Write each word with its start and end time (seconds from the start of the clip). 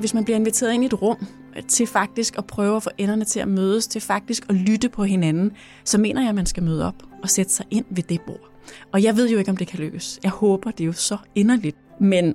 Hvis 0.00 0.14
man 0.14 0.24
bliver 0.24 0.36
inviteret 0.36 0.72
ind 0.72 0.82
i 0.82 0.86
et 0.86 1.02
rum 1.02 1.26
øh, 1.56 1.62
til 1.62 1.86
faktisk 1.86 2.38
at 2.38 2.46
prøve 2.46 2.76
at 2.76 2.82
få 2.82 2.90
enderne 2.98 3.24
til 3.24 3.40
at 3.40 3.48
mødes, 3.48 3.86
til 3.86 4.00
faktisk 4.00 4.46
at 4.48 4.54
lytte 4.54 4.88
på 4.88 5.04
hinanden, 5.04 5.52
så 5.84 5.98
mener 5.98 6.20
jeg, 6.20 6.28
at 6.28 6.34
man 6.34 6.46
skal 6.46 6.62
møde 6.62 6.86
op 6.86 7.02
og 7.22 7.30
sætte 7.30 7.52
sig 7.52 7.66
ind 7.70 7.84
ved 7.90 8.02
det 8.02 8.20
bord. 8.26 8.50
Og 8.92 9.02
jeg 9.02 9.16
ved 9.16 9.30
jo 9.30 9.38
ikke, 9.38 9.50
om 9.50 9.56
det 9.56 9.68
kan 9.68 9.78
lykkes. 9.78 10.20
Jeg 10.22 10.30
håber 10.30 10.70
det 10.70 10.80
er 10.80 10.86
jo 10.86 10.92
så 10.92 11.16
inderligt. 11.34 11.76
Men 12.00 12.34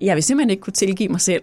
jeg 0.00 0.14
vil 0.14 0.22
simpelthen 0.22 0.50
ikke 0.50 0.60
kunne 0.60 0.72
tilgive 0.72 1.08
mig 1.08 1.20
selv, 1.20 1.42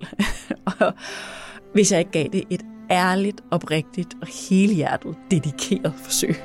hvis 1.73 1.91
jeg 1.91 1.99
ikke 1.99 2.11
gav 2.11 2.27
det 2.33 2.43
et 2.49 2.61
ærligt, 2.91 3.41
oprigtigt 3.51 4.13
og 4.21 4.27
helhjertet 4.49 5.15
dedikeret 5.31 5.93
forsøg. 6.03 6.35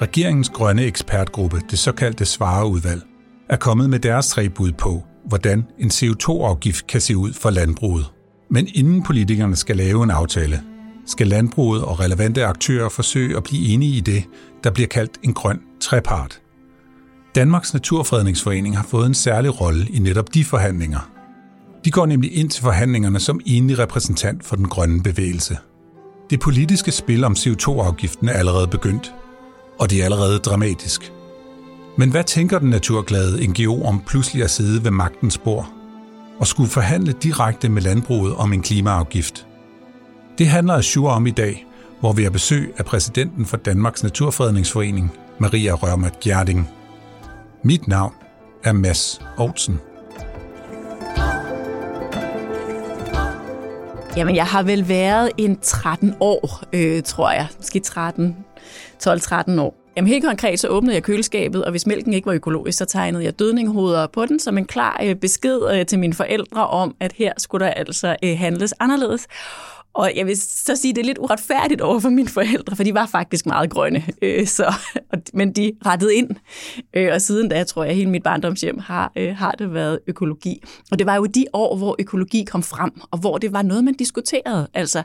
Regeringens 0.00 0.48
grønne 0.48 0.82
ekspertgruppe, 0.82 1.60
det 1.70 1.78
såkaldte 1.78 2.24
Svareudvalg, 2.24 3.02
er 3.48 3.56
kommet 3.56 3.90
med 3.90 3.98
deres 3.98 4.28
tre 4.28 4.48
bud 4.48 4.72
på, 4.72 5.02
hvordan 5.24 5.64
en 5.78 5.88
CO2-afgift 5.88 6.86
kan 6.86 7.00
se 7.00 7.16
ud 7.16 7.32
for 7.32 7.50
landbruget. 7.50 8.06
Men 8.50 8.68
inden 8.74 9.02
politikerne 9.02 9.56
skal 9.56 9.76
lave 9.76 10.04
en 10.04 10.10
aftale, 10.10 10.62
skal 11.06 11.26
landbruget 11.26 11.84
og 11.84 12.00
relevante 12.00 12.44
aktører 12.44 12.88
forsøge 12.88 13.36
at 13.36 13.42
blive 13.42 13.68
enige 13.68 13.96
i 13.96 14.00
det, 14.00 14.24
der 14.64 14.70
bliver 14.70 14.88
kaldt 14.88 15.18
en 15.22 15.34
grøn 15.34 15.60
trepart. 15.80 16.40
Danmarks 17.34 17.74
Naturfredningsforening 17.74 18.76
har 18.76 18.86
fået 18.88 19.06
en 19.06 19.14
særlig 19.14 19.60
rolle 19.60 19.86
i 19.90 19.98
netop 19.98 20.34
de 20.34 20.44
forhandlinger. 20.44 21.10
De 21.84 21.90
går 21.90 22.06
nemlig 22.06 22.36
ind 22.36 22.50
til 22.50 22.62
forhandlingerne 22.62 23.20
som 23.20 23.40
enlig 23.46 23.78
repræsentant 23.78 24.44
for 24.44 24.56
den 24.56 24.68
grønne 24.68 25.02
bevægelse. 25.02 25.56
Det 26.30 26.40
politiske 26.40 26.92
spil 26.92 27.24
om 27.24 27.32
CO2-afgiften 27.32 28.28
er 28.28 28.32
allerede 28.32 28.66
begyndt, 28.66 29.14
og 29.78 29.90
det 29.90 30.00
er 30.00 30.04
allerede 30.04 30.38
dramatisk. 30.38 31.12
Men 31.96 32.10
hvad 32.10 32.24
tænker 32.24 32.58
den 32.58 32.70
naturglade 32.70 33.46
NGO 33.46 33.84
om 33.84 34.02
pludselig 34.06 34.44
at 34.44 34.50
sidde 34.50 34.84
ved 34.84 34.90
magtens 34.90 35.38
bord 35.38 35.72
og 36.38 36.46
skulle 36.46 36.70
forhandle 36.70 37.12
direkte 37.12 37.68
med 37.68 37.82
landbruget 37.82 38.34
om 38.34 38.52
en 38.52 38.62
klimaafgift? 38.62 39.46
Det 40.38 40.46
handler 40.46 40.74
Azure 40.74 41.14
om 41.14 41.26
i 41.26 41.30
dag, 41.30 41.66
hvor 42.00 42.12
vi 42.12 42.22
har 42.22 42.30
besøg 42.30 42.74
af 42.78 42.84
præsidenten 42.84 43.46
for 43.46 43.56
Danmarks 43.56 44.02
Naturfredningsforening, 44.02 45.12
Maria 45.38 45.72
Rørmert 45.72 46.20
Gjerding. 46.20 46.70
Mit 47.64 47.88
navn 47.88 48.12
er 48.64 48.72
Mads 48.72 49.20
Olsen. 49.38 49.80
Jamen, 54.16 54.36
jeg 54.36 54.46
har 54.46 54.62
vel 54.62 54.88
været 54.88 55.30
en 55.38 55.58
13 55.62 56.14
år, 56.20 56.62
øh, 56.72 57.02
tror 57.02 57.30
jeg. 57.30 57.46
Måske 57.58 57.80
13, 57.80 58.36
12-13 59.02 59.60
år. 59.60 59.81
Jamen 59.96 60.08
helt 60.08 60.24
konkret 60.24 60.60
så 60.60 60.68
åbnede 60.68 60.94
jeg 60.94 61.02
køleskabet, 61.02 61.64
og 61.64 61.70
hvis 61.70 61.86
mælken 61.86 62.12
ikke 62.12 62.26
var 62.26 62.32
økologisk, 62.32 62.78
så 62.78 62.84
tegnede 62.84 63.24
jeg 63.24 63.38
dødninghoveder 63.38 64.06
på 64.06 64.26
den 64.26 64.38
som 64.38 64.58
en 64.58 64.64
klar 64.64 65.00
øh, 65.04 65.14
besked 65.14 65.60
øh, 65.72 65.86
til 65.86 65.98
mine 65.98 66.14
forældre 66.14 66.66
om, 66.66 66.96
at 67.00 67.12
her 67.12 67.32
skulle 67.38 67.66
der 67.66 67.72
altså 67.72 68.16
øh, 68.24 68.38
handles 68.38 68.74
anderledes. 68.80 69.26
Og 69.94 70.12
jeg 70.16 70.26
vil 70.26 70.36
så 70.40 70.76
sige, 70.76 70.94
det 70.94 71.00
er 71.00 71.04
lidt 71.04 71.18
uretfærdigt 71.18 71.80
over 71.80 72.00
for 72.00 72.08
mine 72.08 72.28
forældre, 72.28 72.76
for 72.76 72.84
de 72.84 72.94
var 72.94 73.06
faktisk 73.06 73.46
meget 73.46 73.70
grønne. 73.70 74.04
Øh, 74.22 74.46
så, 74.46 74.74
men 75.34 75.52
de 75.52 75.72
rettede 75.86 76.14
ind. 76.14 76.30
Øh, 76.94 77.08
og 77.14 77.20
siden 77.20 77.48
da, 77.48 77.64
tror 77.64 77.84
jeg, 77.84 77.94
hele 77.94 78.10
mit 78.10 78.22
barndomshjem 78.22 78.78
har, 78.78 79.12
øh, 79.16 79.36
har 79.36 79.52
det 79.52 79.74
været 79.74 79.98
økologi. 80.06 80.62
Og 80.90 80.98
det 80.98 81.06
var 81.06 81.16
jo 81.16 81.24
de 81.26 81.44
år, 81.52 81.76
hvor 81.76 81.96
økologi 81.98 82.44
kom 82.44 82.62
frem, 82.62 82.90
og 83.10 83.18
hvor 83.18 83.38
det 83.38 83.52
var 83.52 83.62
noget, 83.62 83.84
man 83.84 83.94
diskuterede. 83.94 84.68
Altså, 84.74 85.02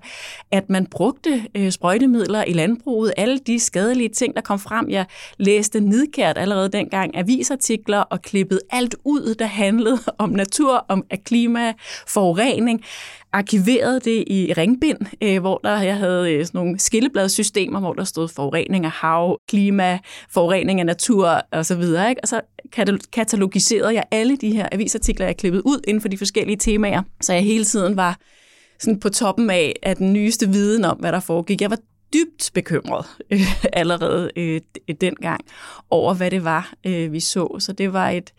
at 0.52 0.70
man 0.70 0.86
brugte 0.86 1.44
øh, 1.56 1.72
sprøjtemidler 1.72 2.44
i 2.44 2.54
landbruget, 2.54 3.14
alle 3.18 3.40
de 3.40 3.59
skadelige 3.59 4.09
ting, 4.09 4.36
der 4.36 4.42
kom 4.42 4.59
frem. 4.59 4.90
Jeg 4.90 5.06
læste 5.38 5.80
nidkært 5.80 6.38
allerede 6.38 6.69
dengang 6.69 7.18
avisartikler 7.18 8.00
og 8.00 8.22
klippede 8.22 8.59
alt 8.69 8.96
ud, 9.04 9.36
der 9.36 9.46
handlede 9.46 10.00
om 10.18 10.30
natur, 10.30 10.86
om 10.90 11.04
klima, 11.25 11.74
forurening 12.08 12.84
arkiveret 13.38 14.06
det 14.06 14.24
i 14.28 14.53
ringbind, 14.58 14.98
øh, 15.22 15.40
hvor 15.40 15.58
der 15.58 15.81
jeg 15.81 15.98
havde 15.98 16.34
øh, 16.34 16.46
sådan 16.46 16.59
nogle 16.59 16.80
skillebladsystemer, 16.80 17.80
hvor 17.80 17.94
der 17.94 18.03
stod 18.03 18.28
forurening 18.28 18.86
af 18.86 18.92
hav, 18.92 19.40
klima, 19.48 20.00
forurening 20.30 20.80
af 20.80 20.86
natur 20.86 21.42
osv. 21.52 21.81
Ikke? 21.81 22.16
Og 22.24 22.28
så 22.28 22.42
katalogiserede 23.14 23.94
jeg 23.94 24.03
alle 24.12 24.38
de 24.38 24.52
her 24.56 24.70
avisartikler, 24.72 25.25
jeg 25.25 25.38
klippede 25.38 25.66
ud 25.66 25.81
inden 25.88 26.02
for 26.02 26.08
de 26.08 26.18
forskellige 26.18 26.58
temaer, 26.58 27.02
så 27.22 27.34
jeg 27.34 27.44
hele 27.44 27.66
tiden 27.66 27.98
var 27.98 28.18
sådan 28.80 29.00
på 29.00 29.09
toppen 29.09 29.50
af, 29.50 29.74
af 29.84 29.96
den 29.96 30.14
nyeste 30.14 30.50
viden 30.50 30.86
om, 30.86 30.98
hvad 30.98 31.12
der 31.12 31.19
foregik. 31.19 31.62
Jeg 31.62 31.69
var 31.69 31.80
dybt 32.13 32.51
bekymret 32.53 33.06
øh, 33.31 33.66
allerede 33.73 34.31
øh, 34.35 34.62
dengang 35.01 35.41
over, 35.90 36.13
hvad 36.13 36.31
det 36.31 36.44
var, 36.44 36.73
øh, 36.85 37.12
vi 37.12 37.19
så. 37.19 37.56
Så 37.59 37.73
det 37.73 37.94
var 37.94 38.09
et 38.09 38.34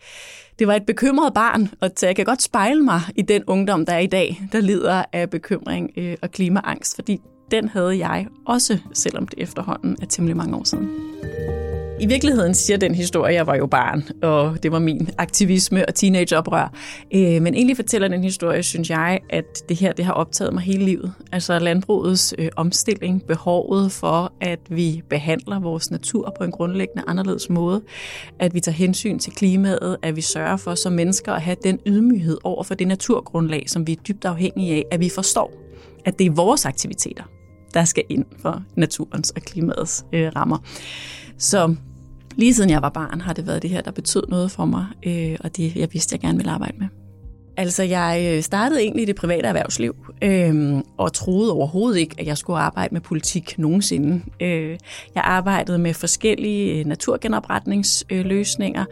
det 0.59 0.67
var 0.67 0.75
et 0.75 0.85
bekymret 0.85 1.33
barn, 1.33 1.69
og 1.81 1.91
jeg 2.01 2.15
kan 2.15 2.25
godt 2.25 2.41
spejle 2.41 2.83
mig 2.83 3.01
i 3.15 3.21
den 3.21 3.43
ungdom, 3.47 3.85
der 3.85 3.93
er 3.93 3.99
i 3.99 4.07
dag, 4.07 4.41
der 4.51 4.61
lider 4.61 5.03
af 5.13 5.29
bekymring 5.29 5.91
øh, 5.97 6.17
og 6.21 6.31
klimaangst, 6.31 6.95
fordi 6.95 7.21
den 7.51 7.69
havde 7.69 7.97
jeg 7.97 8.27
også, 8.45 8.77
selvom 8.93 9.27
det 9.27 9.39
efterhånden 9.39 9.97
er 10.01 10.05
temmelig 10.05 10.37
mange 10.37 10.55
år 10.55 10.63
siden. 10.63 10.89
I 12.01 12.05
virkeligheden 12.05 12.53
siger 12.53 12.77
den 12.77 12.95
historie, 12.95 13.33
jeg 13.33 13.47
var 13.47 13.55
jo 13.55 13.65
barn, 13.65 14.03
og 14.21 14.63
det 14.63 14.71
var 14.71 14.79
min 14.79 15.09
aktivisme 15.17 15.85
og 15.85 15.95
teenageoprør. 15.95 16.73
Øh, 17.13 17.41
men 17.41 17.53
egentlig 17.53 17.75
fortæller 17.75 18.07
den 18.07 18.23
historie, 18.23 18.63
synes 18.63 18.89
jeg, 18.89 19.19
at 19.29 19.69
det 19.69 19.77
her 19.77 19.93
det 19.93 20.05
har 20.05 20.13
optaget 20.13 20.53
mig 20.53 20.63
hele 20.63 20.85
livet. 20.85 21.13
Altså 21.31 21.59
landbrugets 21.59 22.33
øh, 22.37 22.49
omstilling, 22.55 23.23
behovet 23.23 23.91
for, 23.91 24.33
at 24.41 24.59
vi 24.69 25.01
behandler 25.09 25.59
vores 25.59 25.91
natur 25.91 26.33
på 26.37 26.43
en 26.43 26.51
grundlæggende 26.51 27.03
anderledes 27.07 27.49
måde, 27.49 27.81
at 28.39 28.53
vi 28.53 28.59
tager 28.59 28.75
hensyn 28.75 29.19
til 29.19 29.33
klimaet, 29.33 29.97
at 30.01 30.15
vi 30.15 30.21
sørger 30.21 30.57
for 30.57 30.75
som 30.75 30.93
mennesker 30.93 31.33
at 31.33 31.41
have 31.41 31.57
den 31.63 31.79
ydmyghed 31.85 32.37
over 32.43 32.63
for 32.63 32.75
det 32.75 32.87
naturgrundlag, 32.87 33.63
som 33.67 33.87
vi 33.87 33.91
er 33.91 34.01
dybt 34.07 34.25
afhængige 34.25 34.75
af, 34.75 34.83
at 34.91 34.99
vi 34.99 35.09
forstår, 35.09 35.53
at 36.05 36.19
det 36.19 36.27
er 36.27 36.31
vores 36.31 36.65
aktiviteter, 36.65 37.23
der 37.73 37.83
skal 37.83 38.03
ind 38.09 38.25
for 38.41 38.63
naturens 38.75 39.29
og 39.29 39.41
klimaets 39.41 40.05
øh, 40.13 40.31
rammer. 40.35 40.57
Så 41.37 41.75
Lige 42.35 42.53
siden 42.53 42.69
jeg 42.69 42.81
var 42.81 42.89
barn, 42.89 43.21
har 43.21 43.33
det 43.33 43.47
været 43.47 43.61
det 43.61 43.69
her, 43.69 43.81
der 43.81 43.91
betød 43.91 44.23
noget 44.27 44.51
for 44.51 44.65
mig, 44.65 44.85
øh, 45.05 45.37
og 45.39 45.57
det 45.57 45.75
jeg 45.75 45.93
vidste, 45.93 46.13
jeg 46.13 46.19
gerne 46.19 46.37
ville 46.37 46.51
arbejde 46.51 46.77
med. 46.79 46.87
Altså, 47.59 47.83
jeg 47.83 48.33
øh, 48.35 48.43
startede 48.43 48.81
egentlig 48.81 49.03
i 49.03 49.05
det 49.05 49.15
private 49.15 49.47
erhvervsliv, 49.47 49.95
øh, 50.21 50.81
og 50.97 51.13
troede 51.13 51.53
overhovedet 51.53 51.99
ikke, 51.99 52.15
at 52.19 52.27
jeg 52.27 52.37
skulle 52.37 52.59
arbejde 52.59 52.93
med 52.93 53.01
politik 53.01 53.57
nogensinde. 53.57 54.21
Øh, 54.41 54.77
jeg 55.15 55.23
arbejdede 55.25 55.77
med 55.77 55.93
forskellige 55.93 56.79
øh, 56.79 56.85
naturgenopretningsløsninger. 56.85 58.85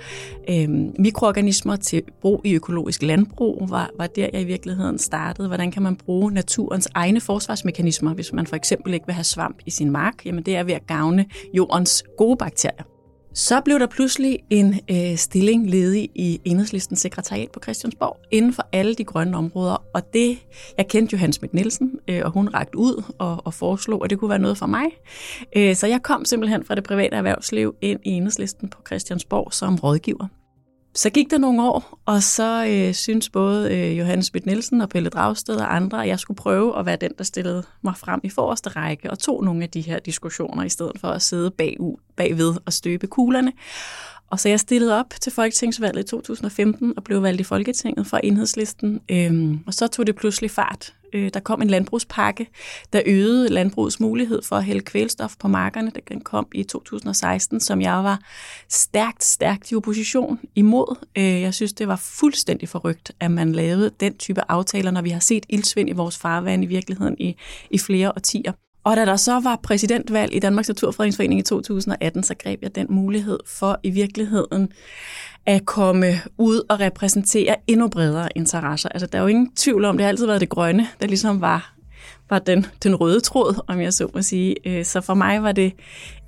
Øh, 0.49 0.69
mikroorganismer 0.99 1.75
til 1.75 2.01
brug 2.21 2.41
i 2.45 2.53
økologisk 2.53 3.03
landbrug 3.03 3.67
var, 3.69 3.89
var 3.97 4.07
der, 4.07 4.29
jeg 4.33 4.41
i 4.41 4.45
virkeligheden 4.45 4.97
startede. 4.97 5.47
Hvordan 5.47 5.71
kan 5.71 5.81
man 5.81 5.95
bruge 5.95 6.31
naturens 6.31 6.87
egne 6.95 7.21
forsvarsmekanismer, 7.21 8.13
hvis 8.13 8.33
man 8.33 8.47
for 8.47 8.55
eksempel 8.55 8.93
ikke 8.93 9.05
vil 9.05 9.15
have 9.15 9.23
svamp 9.23 9.57
i 9.65 9.71
sin 9.71 9.91
mark? 9.91 10.25
Jamen, 10.25 10.43
det 10.43 10.55
er 10.55 10.63
ved 10.63 10.73
at 10.73 10.87
gavne 10.87 11.25
jordens 11.53 12.03
gode 12.17 12.37
bakterier. 12.37 12.96
Så 13.37 13.61
blev 13.61 13.79
der 13.79 13.87
pludselig 13.87 14.39
en 14.49 14.79
øh, 14.91 15.17
stilling 15.17 15.69
ledig 15.69 16.09
i 16.15 16.41
enhedslistens 16.45 16.99
sekretariat 16.99 17.51
på 17.51 17.59
Christiansborg 17.63 18.17
inden 18.31 18.53
for 18.53 18.67
alle 18.71 18.95
de 18.95 19.03
grønne 19.03 19.37
områder. 19.37 19.83
Og 19.93 20.13
det, 20.13 20.37
jeg 20.77 20.87
kendte 20.87 21.13
Johan 21.13 21.33
Schmidt 21.33 21.53
Nielsen, 21.53 21.99
øh, 22.07 22.21
og 22.25 22.31
hun 22.31 22.49
rakte 22.53 22.77
ud 22.77 23.03
og, 23.19 23.41
og 23.45 23.53
foreslog, 23.53 24.03
at 24.03 24.09
det 24.09 24.19
kunne 24.19 24.29
være 24.29 24.39
noget 24.39 24.57
for 24.57 24.65
mig. 24.65 24.85
Øh, 25.55 25.75
så 25.75 25.87
jeg 25.87 26.01
kom 26.01 26.25
simpelthen 26.25 26.63
fra 26.63 26.75
det 26.75 26.83
private 26.83 27.15
erhvervsliv 27.15 27.75
ind 27.81 27.99
i 28.03 28.09
enhedslisten 28.09 28.69
på 28.69 28.81
Christiansborg 28.87 29.53
som 29.53 29.75
rådgiver. 29.75 30.27
Så 30.97 31.09
gik 31.09 31.31
der 31.31 31.37
nogle 31.37 31.63
år, 31.63 31.99
og 32.05 32.23
så 32.23 32.65
øh, 32.65 32.93
synes 32.93 33.29
både 33.29 33.75
øh, 33.75 33.97
Johannes 33.97 34.25
Schmidt 34.25 34.45
Nielsen 34.45 34.81
og 34.81 34.89
Pelle 34.89 35.09
Dragsted 35.09 35.55
og 35.55 35.75
andre, 35.75 36.01
at 36.01 36.07
jeg 36.07 36.19
skulle 36.19 36.37
prøve 36.37 36.79
at 36.79 36.85
være 36.85 36.95
den, 36.95 37.11
der 37.17 37.23
stillede 37.23 37.63
mig 37.81 37.97
frem 37.97 38.21
i 38.23 38.29
forreste 38.29 38.69
række 38.69 39.11
og 39.11 39.19
tog 39.19 39.43
nogle 39.43 39.63
af 39.63 39.69
de 39.69 39.81
her 39.81 39.99
diskussioner, 39.99 40.63
i 40.63 40.69
stedet 40.69 40.99
for 41.01 41.07
at 41.07 41.21
sidde 41.21 41.51
bagud, 41.51 41.95
bagved 42.15 42.55
og 42.65 42.73
støbe 42.73 43.07
kuglerne. 43.07 43.53
Og 44.31 44.39
så 44.39 44.49
jeg 44.49 44.59
stillede 44.59 44.99
op 44.99 45.13
til 45.21 45.31
Folketingsvalget 45.31 46.03
i 46.03 46.07
2015 46.07 46.93
og 46.97 47.03
blev 47.03 47.23
valgt 47.23 47.41
i 47.41 47.43
Folketinget 47.43 48.07
fra 48.07 48.19
enhedslisten. 48.23 49.01
Øhm, 49.11 49.59
og 49.67 49.73
så 49.73 49.87
tog 49.87 50.07
det 50.07 50.15
pludselig 50.15 50.51
fart. 50.51 50.93
Øh, 51.13 51.29
der 51.33 51.39
kom 51.39 51.61
en 51.61 51.69
landbrugspakke, 51.69 52.47
der 52.93 53.01
øgede 53.05 53.49
landbrugets 53.49 53.99
mulighed 53.99 54.41
for 54.41 54.55
at 54.55 54.63
hælde 54.63 54.81
kvælstof 54.81 55.35
på 55.39 55.47
markerne. 55.47 55.91
Den 56.09 56.21
kom 56.21 56.47
i 56.53 56.63
2016, 56.63 57.59
som 57.59 57.81
jeg 57.81 57.93
var 58.03 58.19
stærkt, 58.69 59.23
stærkt 59.23 59.71
i 59.71 59.75
opposition 59.75 60.39
imod. 60.55 60.95
Øh, 61.17 61.41
jeg 61.41 61.53
synes, 61.53 61.73
det 61.73 61.87
var 61.87 61.95
fuldstændig 61.95 62.69
forrygt, 62.69 63.11
at 63.19 63.31
man 63.31 63.51
lavede 63.51 63.91
den 63.99 64.17
type 64.17 64.41
aftaler, 64.49 64.91
når 64.91 65.01
vi 65.01 65.09
har 65.09 65.19
set 65.19 65.45
ildsvind 65.49 65.89
i 65.89 65.93
vores 65.93 66.17
farvand 66.17 66.63
i 66.63 66.67
virkeligheden 66.67 67.15
i, 67.19 67.35
i 67.71 67.77
flere 67.77 68.11
årtier. 68.11 68.51
Og 68.87 68.97
da 68.97 69.05
der 69.05 69.15
så 69.15 69.39
var 69.39 69.59
præsidentvalg 69.63 70.35
i 70.35 70.39
Danmarks 70.39 70.67
Naturfredningsforening 70.67 71.39
i 71.39 71.43
2018, 71.43 72.23
så 72.23 72.35
greb 72.43 72.59
jeg 72.61 72.75
den 72.75 72.87
mulighed 72.89 73.39
for 73.45 73.79
i 73.83 73.89
virkeligheden 73.89 74.69
at 75.45 75.65
komme 75.65 76.13
ud 76.37 76.61
og 76.69 76.79
repræsentere 76.79 77.55
endnu 77.67 77.87
bredere 77.87 78.29
interesser. 78.35 78.89
Altså, 78.89 79.07
der 79.07 79.17
er 79.17 79.21
jo 79.21 79.27
ingen 79.27 79.51
tvivl 79.55 79.85
om, 79.85 79.97
det 79.97 80.03
har 80.03 80.09
altid 80.09 80.25
været 80.25 80.41
det 80.41 80.49
grønne, 80.49 80.87
der 81.01 81.07
ligesom 81.07 81.41
var, 81.41 81.73
var 82.29 82.39
den, 82.39 82.65
den 82.83 82.95
røde 82.95 83.19
tråd, 83.19 83.63
om 83.67 83.81
jeg 83.81 83.93
så 83.93 84.07
må 84.13 84.21
sige. 84.21 84.55
Øh, 84.65 84.85
så 84.85 85.01
for 85.01 85.13
mig 85.13 85.43
var 85.43 85.51
det 85.51 85.73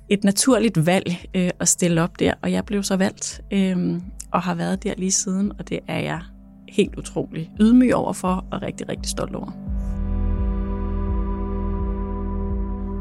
et 0.08 0.24
naturligt 0.24 0.86
valg 0.86 1.28
øh, 1.34 1.50
at 1.60 1.68
stille 1.68 2.02
op 2.02 2.18
der, 2.18 2.34
og 2.42 2.52
jeg 2.52 2.64
blev 2.64 2.82
så 2.82 2.96
valgt 2.96 3.40
øh, 3.52 4.00
og 4.32 4.42
har 4.42 4.54
været 4.54 4.82
der 4.82 4.94
lige 4.96 5.12
siden, 5.12 5.52
og 5.58 5.68
det 5.68 5.78
er 5.88 5.98
jeg 5.98 6.20
helt 6.68 6.96
utrolig 6.98 7.50
ydmyg 7.60 7.94
overfor 7.94 8.44
og 8.50 8.62
rigtig, 8.62 8.88
rigtig 8.88 9.10
stolt 9.10 9.34
over. 9.34 9.79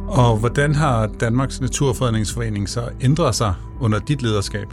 Og 0.10 0.38
hvordan 0.38 0.76
har 0.76 1.08
Danmarks 1.08 1.62
Naturfredningsforening 1.62 2.70
så 2.70 2.90
ændret 3.02 3.36
sig 3.36 3.54
under 3.80 4.00
dit 4.00 4.22
lederskab? 4.22 4.68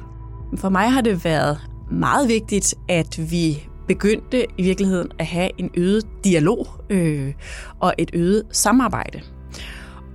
For 0.57 0.69
mig 0.69 0.93
har 0.93 1.01
det 1.01 1.25
været 1.25 1.59
meget 1.91 2.29
vigtigt, 2.29 2.75
at 2.89 3.31
vi 3.31 3.69
begyndte 3.89 4.47
i 4.59 4.63
virkeligheden 4.63 5.11
at 5.19 5.27
have 5.27 5.51
en 5.59 5.71
øget 5.77 6.05
dialog 6.25 6.69
øh, 6.91 7.33
og 7.81 7.95
et 7.99 8.11
øget 8.15 8.43
samarbejde. 8.53 9.21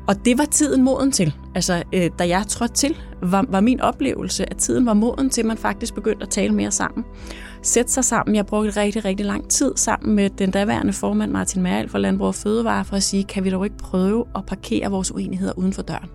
Og 0.07 0.25
det 0.25 0.37
var 0.37 0.45
tiden 0.45 0.83
moden 0.83 1.11
til. 1.11 1.33
Altså, 1.55 1.83
øh, 1.93 2.09
da 2.19 2.27
jeg 2.27 2.47
trådte 2.47 2.73
til, 2.73 2.97
var, 3.23 3.45
var 3.49 3.59
min 3.59 3.81
oplevelse, 3.81 4.49
at 4.49 4.57
tiden 4.57 4.85
var 4.85 4.93
moden 4.93 5.29
til, 5.29 5.41
at 5.41 5.47
man 5.47 5.57
faktisk 5.57 5.93
begyndte 5.93 6.23
at 6.23 6.29
tale 6.29 6.53
mere 6.53 6.71
sammen 6.71 7.05
sætte 7.61 7.91
sig 7.91 8.05
sammen. 8.05 8.35
Jeg 8.35 8.45
brugte 8.45 8.79
rigtig, 8.79 9.05
rigtig 9.05 9.25
lang 9.25 9.49
tid 9.49 9.73
sammen 9.75 10.15
med 10.15 10.29
den 10.29 10.51
daværende 10.51 10.93
formand 10.93 11.31
Martin 11.31 11.61
Mærl 11.61 11.89
fra 11.89 11.99
Landbrug 11.99 12.27
og 12.27 12.35
Fødevare 12.35 12.85
for 12.85 12.95
at 12.95 13.03
sige, 13.03 13.23
kan 13.23 13.43
vi 13.43 13.49
dog 13.49 13.65
ikke 13.65 13.77
prøve 13.77 14.25
at 14.35 14.45
parkere 14.45 14.91
vores 14.91 15.11
uenigheder 15.11 15.53
uden 15.57 15.73
for 15.73 15.81
døren? 15.81 16.09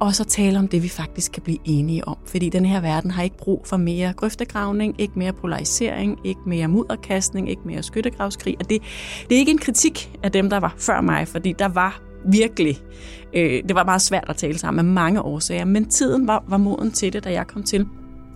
Og 0.00 0.14
så 0.14 0.24
tale 0.24 0.58
om 0.58 0.68
det, 0.68 0.82
vi 0.82 0.88
faktisk 0.88 1.32
kan 1.32 1.42
blive 1.42 1.58
enige 1.64 2.08
om. 2.08 2.16
Fordi 2.26 2.48
den 2.48 2.64
her 2.64 2.80
verden 2.80 3.10
har 3.10 3.22
ikke 3.22 3.36
brug 3.36 3.62
for 3.66 3.76
mere 3.76 4.12
grøftegravning, 4.12 5.00
ikke 5.00 5.18
mere 5.18 5.32
polarisering, 5.32 6.18
ikke 6.24 6.40
mere 6.46 6.68
mudderkastning, 6.68 7.50
ikke 7.50 7.62
mere 7.64 7.82
skyttegravskrig. 7.82 8.56
Og 8.60 8.70
det, 8.70 8.82
det 9.28 9.34
er 9.34 9.38
ikke 9.38 9.52
en 9.52 9.58
kritik 9.58 10.18
af 10.22 10.32
dem, 10.32 10.50
der 10.50 10.60
var 10.60 10.74
før 10.78 11.00
mig, 11.00 11.28
fordi 11.28 11.54
der 11.58 11.68
var 11.68 12.02
virkelig, 12.24 12.78
øh, 13.34 13.62
det 13.68 13.74
var 13.74 13.84
meget 13.84 14.02
svært 14.02 14.24
at 14.28 14.36
tale 14.36 14.58
sammen 14.58 14.78
af 14.78 14.92
mange 14.92 15.22
årsager, 15.22 15.64
men 15.64 15.88
tiden 15.88 16.26
var, 16.26 16.44
var 16.48 16.56
moden 16.56 16.90
til 16.90 17.12
det, 17.12 17.24
da 17.24 17.32
jeg 17.32 17.46
kom 17.46 17.62
til. 17.62 17.86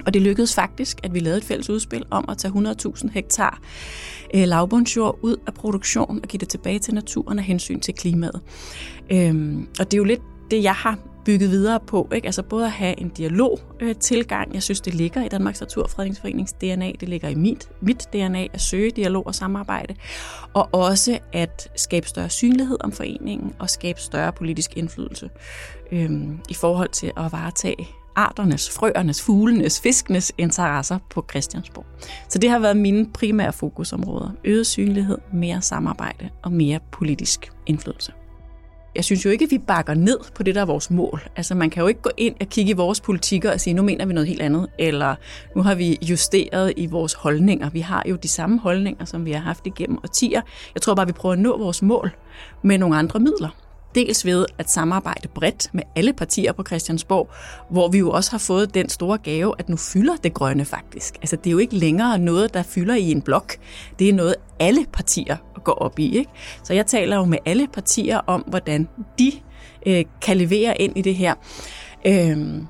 Og 0.06 0.14
det 0.14 0.22
lykkedes 0.22 0.54
faktisk, 0.54 1.00
at 1.02 1.14
vi 1.14 1.20
lavede 1.20 1.38
et 1.38 1.44
fælles 1.44 1.70
udspil 1.70 2.04
om 2.10 2.24
at 2.28 2.38
tage 2.38 2.54
100.000 2.54 3.10
hektar 3.12 3.60
øh, 4.34 4.44
lavbundsjord 4.46 5.18
ud 5.22 5.36
af 5.46 5.54
produktion 5.54 6.20
og 6.22 6.28
give 6.28 6.38
det 6.38 6.48
tilbage 6.48 6.78
til 6.78 6.94
naturen 6.94 7.38
af 7.38 7.44
hensyn 7.44 7.80
til 7.80 7.94
klimaet. 7.94 8.40
Øhm, 9.12 9.68
og 9.78 9.84
det 9.84 9.94
er 9.94 9.98
jo 9.98 10.04
lidt 10.04 10.22
det, 10.50 10.62
jeg 10.62 10.74
har 10.74 10.98
bygget 11.24 11.50
videre 11.50 11.80
på. 11.86 12.08
Ikke? 12.14 12.26
Altså 12.26 12.42
både 12.42 12.64
at 12.64 12.72
have 12.72 13.00
en 13.00 13.08
dialog-tilgang. 13.08 14.48
Øh, 14.48 14.54
jeg 14.54 14.62
synes, 14.62 14.80
det 14.80 14.94
ligger 14.94 15.24
i 15.24 15.28
Danmarks 15.28 15.60
Naturfredningsforenings 15.60 16.52
DNA. 16.52 16.92
Det 17.00 17.08
ligger 17.08 17.28
i 17.28 17.34
mit, 17.34 17.68
mit 17.80 18.08
DNA 18.12 18.46
at 18.52 18.60
søge 18.60 18.90
dialog 18.90 19.26
og 19.26 19.34
samarbejde. 19.34 19.94
Og 20.54 20.68
også 20.72 21.18
at 21.32 21.68
skabe 21.76 22.08
større 22.08 22.30
synlighed 22.30 22.76
om 22.80 22.92
foreningen 22.92 23.54
og 23.58 23.70
skabe 23.70 24.00
større 24.00 24.32
politisk 24.32 24.76
indflydelse 24.76 25.30
øhm, 25.92 26.38
i 26.48 26.54
forhold 26.54 26.88
til 26.88 27.12
at 27.16 27.32
varetage 27.32 27.88
arternes, 28.16 28.70
frøernes, 28.70 29.22
fuglenes, 29.22 29.80
fiskenes 29.80 30.32
interesser 30.38 30.98
på 31.10 31.24
Christiansborg. 31.30 31.86
Så 32.28 32.38
det 32.38 32.50
har 32.50 32.58
været 32.58 32.76
mine 32.76 33.06
primære 33.12 33.52
fokusområder. 33.52 34.30
Øget 34.44 34.66
synlighed, 34.66 35.18
mere 35.32 35.62
samarbejde 35.62 36.28
og 36.42 36.52
mere 36.52 36.80
politisk 36.92 37.52
indflydelse. 37.66 38.12
Jeg 38.96 39.04
synes 39.04 39.24
jo 39.24 39.30
ikke, 39.30 39.44
at 39.44 39.50
vi 39.50 39.58
bakker 39.58 39.94
ned 39.94 40.18
på 40.34 40.42
det, 40.42 40.54
der 40.54 40.60
er 40.60 40.64
vores 40.64 40.90
mål. 40.90 41.22
Altså 41.36 41.54
man 41.54 41.70
kan 41.70 41.80
jo 41.80 41.86
ikke 41.86 42.02
gå 42.02 42.10
ind 42.16 42.34
og 42.40 42.46
kigge 42.46 42.70
i 42.70 42.74
vores 42.74 43.00
politikker 43.00 43.52
og 43.52 43.60
sige, 43.60 43.74
nu 43.74 43.82
mener 43.82 44.06
vi 44.06 44.12
noget 44.12 44.28
helt 44.28 44.42
andet, 44.42 44.66
eller 44.78 45.14
nu 45.56 45.62
har 45.62 45.74
vi 45.74 45.98
justeret 46.02 46.72
i 46.76 46.86
vores 46.86 47.12
holdninger. 47.12 47.70
Vi 47.70 47.80
har 47.80 48.04
jo 48.08 48.16
de 48.16 48.28
samme 48.28 48.58
holdninger, 48.60 49.04
som 49.04 49.24
vi 49.24 49.32
har 49.32 49.40
haft 49.40 49.66
igennem 49.66 49.98
årtier. 49.98 50.40
Jeg 50.74 50.82
tror 50.82 50.94
bare, 50.94 51.06
vi 51.06 51.12
prøver 51.12 51.32
at 51.32 51.38
nå 51.38 51.58
vores 51.58 51.82
mål 51.82 52.10
med 52.62 52.78
nogle 52.78 52.96
andre 52.96 53.20
midler. 53.20 53.65
Dels 53.96 54.24
ved 54.24 54.46
at 54.58 54.70
samarbejde 54.70 55.28
bredt 55.28 55.70
med 55.72 55.82
alle 55.96 56.12
partier 56.12 56.52
på 56.52 56.62
Christiansborg, 56.66 57.30
hvor 57.70 57.88
vi 57.88 57.98
jo 57.98 58.10
også 58.10 58.30
har 58.30 58.38
fået 58.38 58.74
den 58.74 58.88
store 58.88 59.18
gave, 59.18 59.54
at 59.58 59.68
nu 59.68 59.76
fylder 59.76 60.16
det 60.16 60.34
grønne 60.34 60.64
faktisk. 60.64 61.14
Altså 61.14 61.36
det 61.36 61.46
er 61.46 61.52
jo 61.52 61.58
ikke 61.58 61.76
længere 61.76 62.18
noget, 62.18 62.54
der 62.54 62.62
fylder 62.62 62.94
i 62.94 63.10
en 63.10 63.22
blok. 63.22 63.56
Det 63.98 64.08
er 64.08 64.12
noget, 64.12 64.34
alle 64.60 64.86
partier 64.92 65.36
går 65.64 65.72
op 65.72 65.98
i. 65.98 66.16
Ikke? 66.18 66.30
Så 66.62 66.74
jeg 66.74 66.86
taler 66.86 67.16
jo 67.16 67.24
med 67.24 67.38
alle 67.46 67.66
partier 67.72 68.18
om, 68.18 68.40
hvordan 68.40 68.88
de 69.18 69.32
øh, 69.86 70.04
kan 70.22 70.36
levere 70.36 70.80
ind 70.82 70.96
i 70.96 71.02
det 71.02 71.14
her. 71.14 71.34
Øhm, 72.06 72.66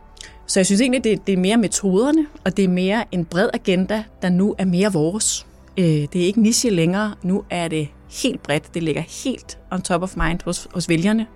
så 0.46 0.60
jeg 0.60 0.66
synes 0.66 0.80
egentlig, 0.80 1.04
det, 1.04 1.26
det 1.26 1.32
er 1.32 1.38
mere 1.38 1.56
metoderne, 1.56 2.26
og 2.44 2.56
det 2.56 2.64
er 2.64 2.68
mere 2.68 3.04
en 3.12 3.24
bred 3.24 3.48
agenda, 3.54 4.04
der 4.22 4.28
nu 4.28 4.54
er 4.58 4.64
mere 4.64 4.92
vores. 4.92 5.46
Øh, 5.78 5.84
det 5.84 6.16
er 6.16 6.26
ikke 6.26 6.42
niche 6.42 6.70
længere, 6.70 7.14
nu 7.22 7.44
er 7.50 7.68
det 7.68 7.88
helt 8.08 8.42
bredt. 8.42 8.74
Det 8.74 8.82
ligger 8.82 9.02
helt 9.24 9.58
on 9.70 9.82
top 9.82 10.02
of 10.02 10.16
mind 10.16 10.40
hos, 10.44 10.68
hos 10.74 10.88
vælgerne, 10.88 11.26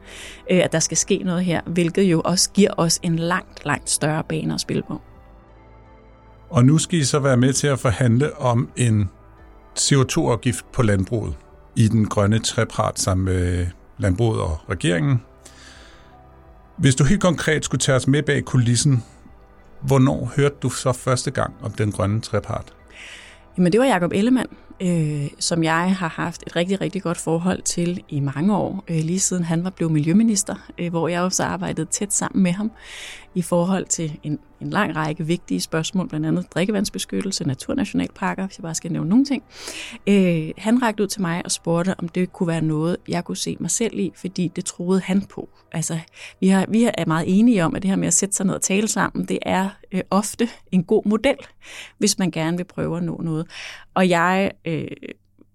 øh, 0.50 0.58
at 0.64 0.72
der 0.72 0.78
skal 0.78 0.96
ske 0.96 1.18
noget 1.18 1.44
her, 1.44 1.60
hvilket 1.66 2.02
jo 2.02 2.20
også 2.24 2.50
giver 2.50 2.70
os 2.76 3.00
en 3.02 3.16
langt, 3.16 3.64
langt 3.64 3.90
større 3.90 4.24
bane 4.28 4.54
at 4.54 4.60
spille 4.60 4.82
på. 4.88 5.00
Og 6.50 6.64
nu 6.64 6.78
skal 6.78 6.98
I 6.98 7.04
så 7.04 7.18
være 7.18 7.36
med 7.36 7.52
til 7.52 7.66
at 7.66 7.78
forhandle 7.78 8.38
om 8.38 8.68
en 8.76 9.10
CO2-afgift 9.78 10.72
på 10.72 10.82
landbruget 10.82 11.34
i 11.76 11.88
den 11.88 12.06
grønne 12.06 12.38
trepart 12.38 12.98
sammen 13.00 13.24
med 13.24 13.66
landbruget 13.98 14.40
og 14.40 14.58
regeringen. 14.70 15.22
Hvis 16.76 16.94
du 16.94 17.04
helt 17.04 17.20
konkret 17.20 17.64
skulle 17.64 17.80
tage 17.80 17.96
os 17.96 18.06
med 18.06 18.22
bag 18.22 18.44
kulissen, 18.44 19.04
hvornår 19.80 20.32
hørte 20.36 20.54
du 20.62 20.70
så 20.70 20.92
første 20.92 21.30
gang 21.30 21.54
om 21.62 21.72
den 21.72 21.92
grønne 21.92 22.20
trepart? 22.20 22.74
Jamen 23.56 23.72
det 23.72 23.80
var 23.80 23.86
Jacob 23.86 24.12
Ellemann, 24.14 24.48
øh, 24.80 25.30
som 25.38 25.64
jeg 25.64 25.96
har 25.96 26.08
haft 26.08 26.42
et 26.46 26.56
rigtig, 26.56 26.80
rigtig 26.80 27.02
godt 27.02 27.18
forhold 27.18 27.62
til 27.62 28.04
i 28.08 28.20
mange 28.20 28.56
år, 28.56 28.84
øh, 28.88 28.96
lige 28.96 29.20
siden 29.20 29.44
han 29.44 29.64
var 29.64 29.70
blevet 29.70 29.92
miljøminister, 29.92 30.54
øh, 30.78 30.90
hvor 30.90 31.08
jeg 31.08 31.22
også 31.22 31.42
arbejdede 31.42 31.86
tæt 31.90 32.12
sammen 32.12 32.42
med 32.42 32.52
ham 32.52 32.70
i 33.34 33.42
forhold 33.42 33.86
til 33.86 34.18
en, 34.22 34.38
en 34.60 34.70
lang 34.70 34.96
række 34.96 35.26
vigtige 35.26 35.60
spørgsmål, 35.60 36.08
blandt 36.08 36.26
andet 36.26 36.54
drikkevandsbeskyttelse, 36.54 37.44
naturnationalparker, 37.44 38.46
hvis 38.46 38.58
jeg 38.58 38.62
bare 38.62 38.74
skal 38.74 38.92
nævne 38.92 39.08
nogle 39.08 39.24
ting. 39.24 39.42
Øh, 40.06 40.50
han 40.58 40.82
rakte 40.82 41.02
ud 41.02 41.08
til 41.08 41.20
mig 41.20 41.42
og 41.44 41.50
spurgte, 41.50 41.94
om 41.98 42.08
det 42.08 42.32
kunne 42.32 42.46
være 42.46 42.62
noget, 42.62 42.96
jeg 43.08 43.24
kunne 43.24 43.36
se 43.36 43.56
mig 43.60 43.70
selv 43.70 43.98
i, 43.98 44.12
fordi 44.16 44.48
det 44.56 44.64
troede 44.64 45.00
han 45.00 45.22
på. 45.22 45.48
Altså, 45.72 45.98
vi, 46.40 46.48
har, 46.48 46.66
vi 46.68 46.84
er 46.84 47.06
meget 47.06 47.24
enige 47.28 47.64
om, 47.64 47.74
at 47.74 47.82
det 47.82 47.88
her 47.88 47.96
med 47.96 48.06
at 48.06 48.14
sætte 48.14 48.34
sig 48.34 48.46
ned 48.46 48.54
og 48.54 48.62
tale 48.62 48.88
sammen, 48.88 49.24
det 49.24 49.38
er 49.42 49.68
øh, 49.92 50.00
ofte 50.10 50.48
en 50.72 50.84
god 50.84 51.02
model, 51.04 51.36
hvis 51.98 52.18
man 52.18 52.30
gerne 52.30 52.56
vil 52.56 52.64
prøve 52.64 52.96
at 52.96 53.02
nå 53.02 53.20
noget. 53.22 53.46
Og 53.94 54.08
jeg 54.08 54.50
øh, 54.64 54.86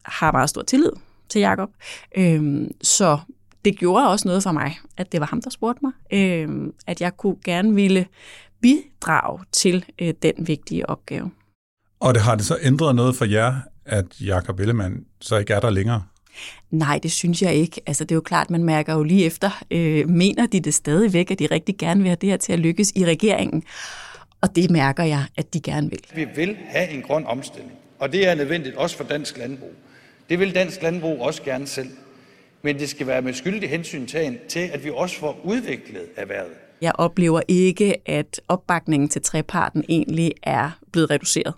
har 0.05 0.31
meget 0.31 0.49
stor 0.49 0.61
tillid 0.61 0.91
til 1.29 1.41
Jakob. 1.41 1.69
Øh, 2.17 2.67
så 2.81 3.17
det 3.65 3.77
gjorde 3.77 4.09
også 4.09 4.27
noget 4.27 4.43
for 4.43 4.51
mig, 4.51 4.77
at 4.97 5.11
det 5.11 5.19
var 5.19 5.25
ham, 5.25 5.41
der 5.41 5.49
spurgte 5.49 5.79
mig, 5.81 5.91
øh, 6.13 6.71
at 6.87 7.01
jeg 7.01 7.17
kunne 7.17 7.35
gerne 7.45 7.75
ville 7.75 8.05
bidrage 8.65 9.39
til 9.51 9.85
øh, 10.01 10.13
den 10.21 10.47
vigtige 10.47 10.89
opgave. 10.89 11.31
Og 11.99 12.13
det 12.13 12.21
har 12.21 12.35
det 12.35 12.45
så 12.45 12.57
ændret 12.61 12.95
noget 12.95 13.15
for 13.15 13.25
jer, 13.25 13.53
at 13.85 14.05
Jakob 14.21 14.59
Ellemann 14.59 15.05
så 15.21 15.37
ikke 15.37 15.53
er 15.53 15.59
der 15.59 15.69
længere? 15.69 16.03
Nej, 16.71 16.99
det 17.03 17.11
synes 17.11 17.41
jeg 17.41 17.55
ikke. 17.55 17.81
Altså, 17.85 18.03
det 18.03 18.11
er 18.11 18.15
jo 18.15 18.21
klart, 18.21 18.49
man 18.49 18.63
mærker 18.63 18.93
jo 18.93 19.03
lige 19.03 19.25
efter, 19.25 19.63
øh, 19.71 20.09
mener 20.09 20.45
de 20.45 20.59
det 20.59 20.73
stadigvæk, 20.73 21.31
at 21.31 21.39
de 21.39 21.47
rigtig 21.51 21.77
gerne 21.77 22.01
vil 22.01 22.09
have 22.09 22.17
det 22.21 22.29
her 22.29 22.37
til 22.37 22.53
at 22.53 22.59
lykkes 22.59 22.91
i 22.95 23.05
regeringen. 23.05 23.63
Og 24.41 24.55
det 24.55 24.71
mærker 24.71 25.03
jeg, 25.03 25.25
at 25.37 25.53
de 25.53 25.61
gerne 25.61 25.89
vil. 25.89 25.99
Vi 26.15 26.27
vil 26.35 26.57
have 26.67 26.89
en 26.89 27.01
grøn 27.01 27.25
omstilling, 27.25 27.71
og 27.99 28.11
det 28.11 28.27
er 28.27 28.35
nødvendigt 28.35 28.75
også 28.75 28.97
for 28.97 29.03
dansk 29.03 29.37
landbrug. 29.37 29.73
Det 30.29 30.39
vil 30.39 30.55
dansk 30.55 30.81
landbrug 30.81 31.21
også 31.21 31.43
gerne 31.43 31.67
selv. 31.67 31.89
Men 32.61 32.79
det 32.79 32.89
skal 32.89 33.07
være 33.07 33.21
med 33.21 33.33
skyldig 33.33 33.69
hensyn 33.69 34.07
til, 34.47 34.69
at 34.73 34.83
vi 34.83 34.91
også 34.93 35.19
får 35.19 35.41
udviklet 35.43 36.05
erhvervet. 36.15 36.64
Jeg 36.85 36.93
oplever 36.95 37.41
ikke, 37.47 38.09
at 38.09 38.41
opbakningen 38.47 39.09
til 39.09 39.21
treparten 39.21 39.83
egentlig 39.89 40.31
er 40.43 40.71
blevet 40.91 41.09
reduceret, 41.09 41.53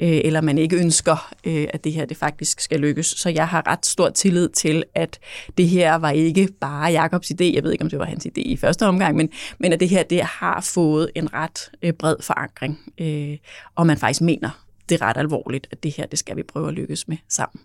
øh, 0.00 0.20
eller 0.24 0.40
man 0.40 0.58
ikke 0.58 0.76
ønsker, 0.76 1.34
øh, 1.44 1.66
at 1.74 1.84
det 1.84 1.92
her 1.92 2.04
det 2.04 2.16
faktisk 2.16 2.60
skal 2.60 2.80
lykkes. 2.80 3.06
Så 3.06 3.28
jeg 3.28 3.48
har 3.48 3.66
ret 3.66 3.86
stor 3.86 4.10
tillid 4.10 4.48
til, 4.48 4.84
at 4.94 5.18
det 5.58 5.68
her 5.68 5.94
var 5.94 6.10
ikke 6.10 6.48
bare 6.60 6.90
Jakobs 6.90 7.30
idé, 7.30 7.44
jeg 7.54 7.62
ved 7.62 7.72
ikke, 7.72 7.84
om 7.84 7.90
det 7.90 7.98
var 7.98 8.04
hans 8.04 8.26
idé 8.26 8.40
i 8.40 8.56
første 8.56 8.86
omgang, 8.86 9.16
men, 9.16 9.30
men 9.58 9.72
at 9.72 9.80
det 9.80 9.88
her 9.88 10.02
det 10.02 10.22
har 10.22 10.60
fået 10.60 11.10
en 11.14 11.34
ret 11.34 11.70
øh, 11.82 11.92
bred 11.92 12.16
forankring, 12.20 12.78
øh, 13.00 13.36
og 13.74 13.86
man 13.86 13.98
faktisk 13.98 14.20
mener, 14.20 14.64
det 14.88 15.00
er 15.00 15.06
ret 15.06 15.16
alvorligt, 15.16 15.66
at 15.70 15.82
det 15.82 15.92
her 15.96 16.06
det 16.06 16.18
skal 16.18 16.36
vi 16.36 16.42
prøve 16.42 16.68
at 16.68 16.74
lykkes 16.74 17.08
med 17.08 17.16
sammen. 17.28 17.60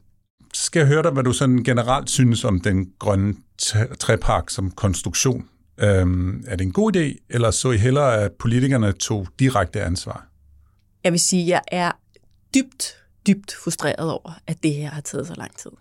Skal 0.53 0.79
jeg 0.79 0.87
høre 0.87 1.03
dig, 1.03 1.11
hvad 1.11 1.23
du 1.23 1.33
sådan 1.33 1.63
generelt 1.63 2.09
synes 2.09 2.43
om 2.43 2.59
den 2.59 2.91
grønne 2.99 3.35
trepark 3.99 4.49
som 4.49 4.71
konstruktion. 4.71 5.49
Øhm, 5.83 6.43
er 6.47 6.55
det 6.55 6.65
en 6.65 6.71
god 6.71 6.95
idé, 6.95 7.25
eller 7.29 7.51
så 7.51 7.71
I 7.71 7.77
hellere, 7.77 8.21
at 8.21 8.31
politikerne 8.31 8.91
tog 8.91 9.27
direkte 9.39 9.81
ansvar? 9.81 10.27
Jeg 11.03 11.11
vil 11.11 11.19
sige, 11.19 11.43
at 11.43 11.47
jeg 11.49 11.61
er 11.71 11.91
dybt, 12.55 12.95
dybt 13.27 13.55
frustreret 13.63 14.11
over, 14.11 14.39
at 14.47 14.63
det 14.63 14.73
her 14.73 14.89
har 14.89 15.01
taget 15.01 15.27
så 15.27 15.33
lang 15.37 15.57
tid. 15.57 15.71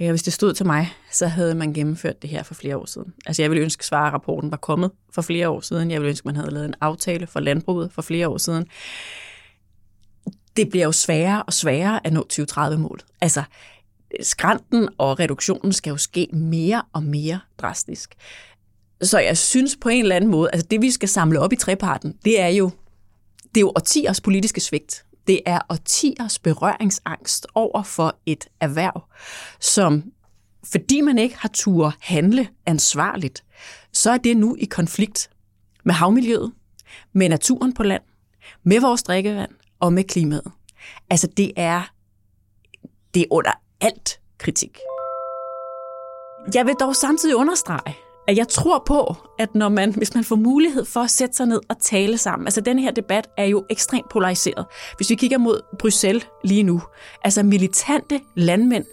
Øh, 0.00 0.10
hvis 0.10 0.22
det 0.22 0.32
stod 0.32 0.54
til 0.54 0.66
mig, 0.66 0.92
så 1.12 1.26
havde 1.26 1.54
man 1.54 1.72
gennemført 1.72 2.22
det 2.22 2.30
her 2.30 2.42
for 2.42 2.54
flere 2.54 2.76
år 2.76 2.86
siden. 2.86 3.14
Altså 3.26 3.42
jeg 3.42 3.50
ville 3.50 3.62
ønske, 3.62 3.80
at 3.80 3.84
svarerapporten 3.84 4.50
var 4.50 4.56
kommet 4.56 4.90
for 5.10 5.22
flere 5.22 5.48
år 5.48 5.60
siden. 5.60 5.90
Jeg 5.90 6.00
ville 6.00 6.08
ønske, 6.10 6.22
at 6.22 6.26
man 6.26 6.36
havde 6.36 6.50
lavet 6.50 6.66
en 6.66 6.74
aftale 6.80 7.26
for 7.26 7.40
landbruget 7.40 7.92
for 7.92 8.02
flere 8.02 8.28
år 8.28 8.38
siden. 8.38 8.66
Det 10.56 10.70
bliver 10.70 10.84
jo 10.84 10.92
sværere 10.92 11.42
og 11.42 11.52
sværere 11.52 12.06
at 12.06 12.12
nå 12.12 12.26
2030-målet. 12.32 13.04
Altså, 13.20 13.42
skrænten 14.22 14.88
og 14.98 15.20
reduktionen 15.20 15.72
skal 15.72 15.90
jo 15.90 15.96
ske 15.96 16.28
mere 16.32 16.82
og 16.92 17.02
mere 17.02 17.40
drastisk. 17.58 18.14
Så 19.02 19.18
jeg 19.18 19.38
synes 19.38 19.76
på 19.80 19.88
en 19.88 20.02
eller 20.02 20.16
anden 20.16 20.30
måde, 20.30 20.50
altså 20.52 20.66
det 20.70 20.82
vi 20.82 20.90
skal 20.90 21.08
samle 21.08 21.40
op 21.40 21.52
i 21.52 21.56
treparten, 21.56 22.14
det 22.24 22.40
er 22.40 22.48
jo, 22.48 22.70
det 23.42 23.56
er 23.56 23.60
jo 23.60 23.72
årtiers 23.76 24.20
politiske 24.20 24.60
svigt. 24.60 25.04
Det 25.26 25.40
er 25.46 25.58
årtiers 25.68 26.38
berøringsangst 26.38 27.46
over 27.54 27.82
for 27.82 28.16
et 28.26 28.46
erhverv, 28.60 29.02
som 29.60 30.02
fordi 30.64 31.00
man 31.00 31.18
ikke 31.18 31.36
har 31.38 31.50
tur 31.54 31.94
handle 32.00 32.48
ansvarligt, 32.66 33.44
så 33.92 34.10
er 34.10 34.16
det 34.16 34.36
nu 34.36 34.56
i 34.58 34.64
konflikt 34.64 35.30
med 35.84 35.94
havmiljøet, 35.94 36.52
med 37.12 37.28
naturen 37.28 37.72
på 37.74 37.82
land, 37.82 38.02
med 38.62 38.80
vores 38.80 39.02
drikkevand 39.02 39.50
og 39.80 39.92
med 39.92 40.04
klimaet. 40.04 40.52
Altså 41.10 41.26
det 41.36 41.52
er, 41.56 41.92
det 43.14 43.22
er 43.22 43.26
under 43.30 43.52
alt 43.80 44.20
kritik. 44.38 44.78
Jeg 46.54 46.66
vil 46.66 46.74
dog 46.80 46.96
samtidig 46.96 47.36
understrege, 47.36 47.94
at 48.28 48.36
jeg 48.36 48.48
tror 48.48 48.82
på, 48.86 49.16
at 49.38 49.54
når 49.54 49.68
man, 49.68 49.94
hvis 49.94 50.14
man 50.14 50.24
får 50.24 50.36
mulighed 50.36 50.84
for 50.84 51.00
at 51.00 51.10
sætte 51.10 51.36
sig 51.36 51.46
ned 51.46 51.60
og 51.68 51.76
tale 51.80 52.18
sammen, 52.18 52.46
altså 52.46 52.60
den 52.60 52.78
her 52.78 52.90
debat 52.90 53.28
er 53.36 53.44
jo 53.44 53.64
ekstremt 53.70 54.08
polariseret. 54.08 54.66
Hvis 54.96 55.10
vi 55.10 55.14
kigger 55.14 55.38
mod 55.38 55.60
Bruxelles 55.78 56.26
lige 56.44 56.62
nu, 56.62 56.82
altså 57.24 57.42
militante 57.42 58.20
landmænd, 58.34 58.84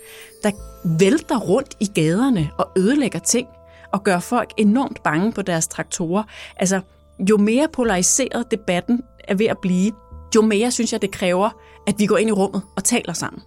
der 0.43 0.51
vælter 0.99 1.37
rundt 1.37 1.75
i 1.79 1.85
gaderne 1.85 2.49
og 2.57 2.71
ødelægger 2.77 3.19
ting 3.19 3.47
og 3.93 4.03
gør 4.03 4.19
folk 4.19 4.53
enormt 4.57 5.03
bange 5.03 5.31
på 5.31 5.41
deres 5.41 5.67
traktorer. 5.67 6.23
Altså, 6.55 6.81
jo 7.29 7.37
mere 7.37 7.67
polariseret 7.73 8.51
debatten 8.51 9.01
er 9.23 9.35
ved 9.35 9.45
at 9.45 9.57
blive, 9.61 9.91
jo 10.35 10.41
mere 10.41 10.71
synes 10.71 10.93
jeg, 10.93 11.01
det 11.01 11.11
kræver, 11.11 11.49
at 11.87 11.95
vi 11.97 12.05
går 12.05 12.17
ind 12.17 12.29
i 12.29 12.33
rummet 12.33 12.61
og 12.75 12.83
taler 12.83 13.13
sammen. 13.13 13.41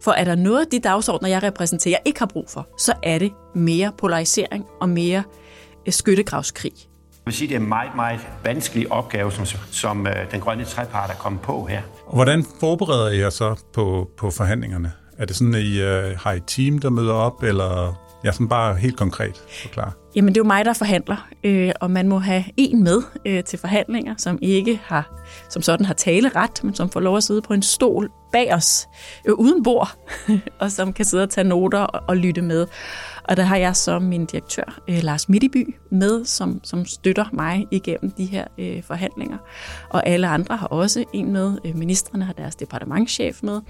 For 0.00 0.10
er 0.10 0.24
der 0.24 0.34
noget 0.34 0.60
af 0.60 0.66
de 0.66 0.78
dagsordner, 0.78 1.28
jeg 1.28 1.42
repræsenterer, 1.42 1.98
ikke 2.04 2.18
har 2.18 2.26
brug 2.26 2.50
for, 2.50 2.68
så 2.78 2.92
er 3.02 3.18
det 3.18 3.32
mere 3.54 3.92
polarisering 3.98 4.64
og 4.80 4.88
mere 4.88 5.22
øh, 5.86 5.92
skyttegravskrig. 5.92 6.72
Jeg 6.76 7.26
vil 7.26 7.34
sige, 7.34 7.48
det 7.48 7.56
er 7.56 7.60
en 7.60 7.68
meget, 7.68 7.90
meget 7.96 8.20
vanskelig 8.44 8.92
opgave, 8.92 9.32
som, 9.32 9.46
som 9.70 10.00
uh, 10.00 10.12
den 10.30 10.40
grønne 10.40 10.64
trepart 10.64 11.10
er 11.10 11.14
kommet 11.14 11.42
på 11.42 11.64
her. 11.64 11.82
Og 12.06 12.14
hvordan 12.14 12.44
forbereder 12.60 13.10
I 13.10 13.20
jer 13.20 13.30
så 13.30 13.62
på, 13.72 14.10
på 14.16 14.30
forhandlingerne? 14.30 14.92
Er 15.18 15.24
det 15.24 15.36
sådan, 15.36 15.54
at 15.54 15.62
I 15.62 15.82
uh, 15.82 16.18
har 16.18 16.32
et 16.32 16.42
team, 16.46 16.78
der 16.78 16.90
møder 16.90 17.12
op, 17.12 17.42
eller 17.42 18.02
Ja, 18.24 18.32
sådan 18.32 18.48
bare 18.48 18.76
helt 18.76 18.96
konkret 18.96 19.42
forklare. 19.62 19.92
Jamen, 20.14 20.28
det 20.28 20.36
er 20.36 20.44
jo 20.44 20.46
mig, 20.46 20.64
der 20.64 20.72
forhandler, 20.72 21.28
øh, 21.44 21.72
og 21.80 21.90
man 21.90 22.08
må 22.08 22.18
have 22.18 22.44
en 22.56 22.84
med 22.84 23.02
øh, 23.26 23.44
til 23.44 23.58
forhandlinger, 23.58 24.14
som 24.18 24.38
ikke 24.42 24.80
har, 24.84 25.24
som 25.50 25.62
sådan 25.62 25.86
har 25.86 25.94
taleret, 25.94 26.64
men 26.64 26.74
som 26.74 26.90
får 26.90 27.00
lov 27.00 27.16
at 27.16 27.22
sidde 27.22 27.42
på 27.42 27.52
en 27.52 27.62
stol 27.62 28.10
bag 28.32 28.54
os, 28.54 28.88
øh, 29.24 29.34
uden 29.34 29.62
bord, 29.62 29.88
og 30.60 30.72
som 30.72 30.92
kan 30.92 31.04
sidde 31.04 31.22
og 31.22 31.30
tage 31.30 31.48
noter 31.48 31.78
og, 31.78 32.02
og 32.08 32.16
lytte 32.16 32.42
med. 32.42 32.66
Og 33.24 33.36
der 33.36 33.42
har 33.42 33.56
jeg 33.56 33.76
så 33.76 33.98
min 33.98 34.26
direktør, 34.26 34.80
øh, 34.88 34.98
Lars 35.02 35.28
Midtiby, 35.28 35.74
med, 35.90 36.24
som, 36.24 36.60
som 36.64 36.84
støtter 36.84 37.24
mig 37.32 37.66
igennem 37.70 38.10
de 38.10 38.24
her 38.24 38.44
øh, 38.58 38.82
forhandlinger. 38.82 39.38
Og 39.90 40.06
alle 40.06 40.28
andre 40.28 40.56
har 40.56 40.66
også 40.66 41.04
en 41.12 41.32
med. 41.32 41.58
Øh, 41.64 41.76
ministerne 41.76 42.24
har 42.24 42.32
deres 42.32 42.56
departementschef 42.56 43.42
med, 43.42 43.60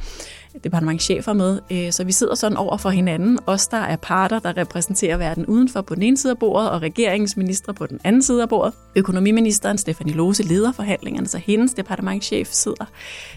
departementchefer 0.65 1.33
med. 1.33 1.61
Øh, 1.73 1.93
så 1.93 2.05
vi 2.05 2.13
sidder 2.13 2.35
sådan 2.35 2.57
over 2.57 2.77
for 2.77 2.91
hinanden. 2.91 3.39
Os, 3.47 3.69
der 3.69 3.77
er 3.77 3.97
parter, 3.97 4.39
der 4.39 4.57
repræsenterer 4.57 5.17
verden 5.17 5.47
udenfor 5.47 5.81
på 5.81 5.95
den 5.95 6.03
ene 6.03 6.17
side 6.17 6.31
af 6.31 6.39
bordet, 6.39 6.71
og 6.71 6.83
regeringsminister 6.83 7.73
på 7.73 7.87
den 7.87 8.01
anden 8.05 8.23
side 8.23 8.43
af 8.43 8.49
bordet. 8.49 8.75
Økonomiministeren, 8.97 9.79
Stefanie 9.79 10.15
Lose, 10.15 10.43
leder 10.43 10.73
forhandlingerne, 10.73 11.29
så 11.29 11.39
hendes 11.39 11.75
departementschef 11.75 12.49
sidder, 12.49 12.85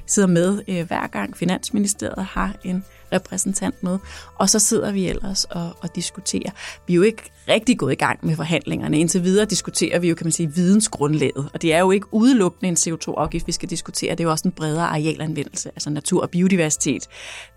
sidder 0.06 0.28
med 0.28 0.62
øh, 0.68 0.88
hver 0.88 1.08
gang 1.08 1.38
Finansministeriet 1.38 2.26
har 2.26 2.56
en 2.64 2.84
repræsentant 3.16 3.84
med, 3.84 3.98
og 4.36 4.50
så 4.50 4.60
sidder 4.60 4.92
vi 4.92 5.08
ellers 5.08 5.44
og, 5.44 5.78
og 5.82 5.96
diskuterer. 5.96 6.52
Vi 6.88 6.94
er 6.94 6.96
jo 6.96 7.02
ikke 7.02 7.32
rigtig 7.50 7.80
gået 7.80 7.92
i 7.92 7.96
gang 7.96 8.20
med 8.26 8.36
forhandlingerne. 8.36 9.00
Indtil 9.00 9.24
videre 9.24 9.46
diskuterer 9.46 10.00
vi 10.00 10.10
jo, 10.10 10.16
kan 10.16 10.26
man 10.26 10.32
sige, 10.32 10.54
vidensgrundlaget, 10.56 11.50
og 11.54 11.62
det 11.62 11.74
er 11.74 11.80
jo 11.80 11.92
ikke 11.92 12.08
udelukkende 12.12 12.70
en 12.70 12.78
CO2-afgift, 12.80 13.48
vi 13.48 13.52
skal 13.52 13.70
diskutere, 13.70 14.12
det 14.12 14.20
er 14.20 14.24
jo 14.24 14.32
også 14.32 14.48
en 14.48 14.52
bredere 14.52 14.88
arealanvendelse, 14.88 15.70
altså 15.70 15.90
natur 15.90 16.22
og 16.22 16.30
biodiversitet, 16.30 17.08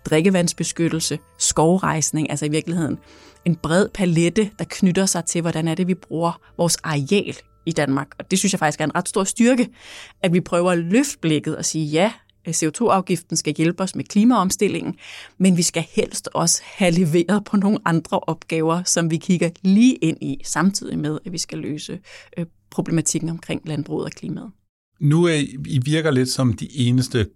drikkevandsbeskyttelse, 0.05 1.19
skovrejsning, 1.37 2.29
altså 2.29 2.45
i 2.45 2.49
virkeligheden 2.49 2.97
en 3.45 3.55
bred 3.55 3.89
palette, 3.93 4.51
der 4.59 4.65
knytter 4.69 5.05
sig 5.05 5.25
til, 5.25 5.41
hvordan 5.41 5.67
er 5.67 5.75
det, 5.75 5.87
vi 5.87 5.93
bruger 5.93 6.41
vores 6.57 6.77
areal 6.83 7.37
i 7.65 7.71
Danmark. 7.71 8.07
Og 8.19 8.31
det 8.31 8.39
synes 8.39 8.53
jeg 8.53 8.59
faktisk 8.59 8.81
er 8.81 8.85
en 8.85 8.95
ret 8.95 9.09
stor 9.09 9.23
styrke, 9.23 9.69
at 10.23 10.33
vi 10.33 10.41
prøver 10.41 10.71
at 10.71 10.77
løfte 10.77 11.17
blikket 11.21 11.57
og 11.57 11.65
sige, 11.65 11.85
ja, 11.85 12.11
Øh, 12.49 12.53
CO2-afgiften 12.53 13.37
skal 13.37 13.53
hjælpe 13.57 13.83
os 13.83 13.95
med 13.95 14.03
klimaomstillingen, 14.03 14.95
men 15.37 15.57
vi 15.57 15.61
skal 15.61 15.85
helst 15.89 16.29
også 16.33 16.61
have 16.65 16.91
leveret 16.91 17.43
på 17.45 17.57
nogle 17.57 17.79
andre 17.85 18.19
opgaver, 18.19 18.83
som 18.83 19.11
vi 19.11 19.17
kigger 19.17 19.49
lige 19.61 19.95
ind 19.95 20.17
i, 20.21 20.41
samtidig 20.43 20.99
med, 20.99 21.19
at 21.25 21.31
vi 21.31 21.37
skal 21.37 21.57
løse 21.57 21.99
øh, 22.37 22.45
problematikken 22.69 23.29
omkring 23.29 23.61
landbruget 23.65 24.05
og 24.05 24.11
klimaet. 24.11 24.51
Nu 24.99 25.25
er 25.25 25.33
I, 25.33 25.57
I 25.65 25.79
virker 25.85 26.11
lidt 26.11 26.29
som 26.29 26.53
de 26.53 26.67
eneste 26.77 27.27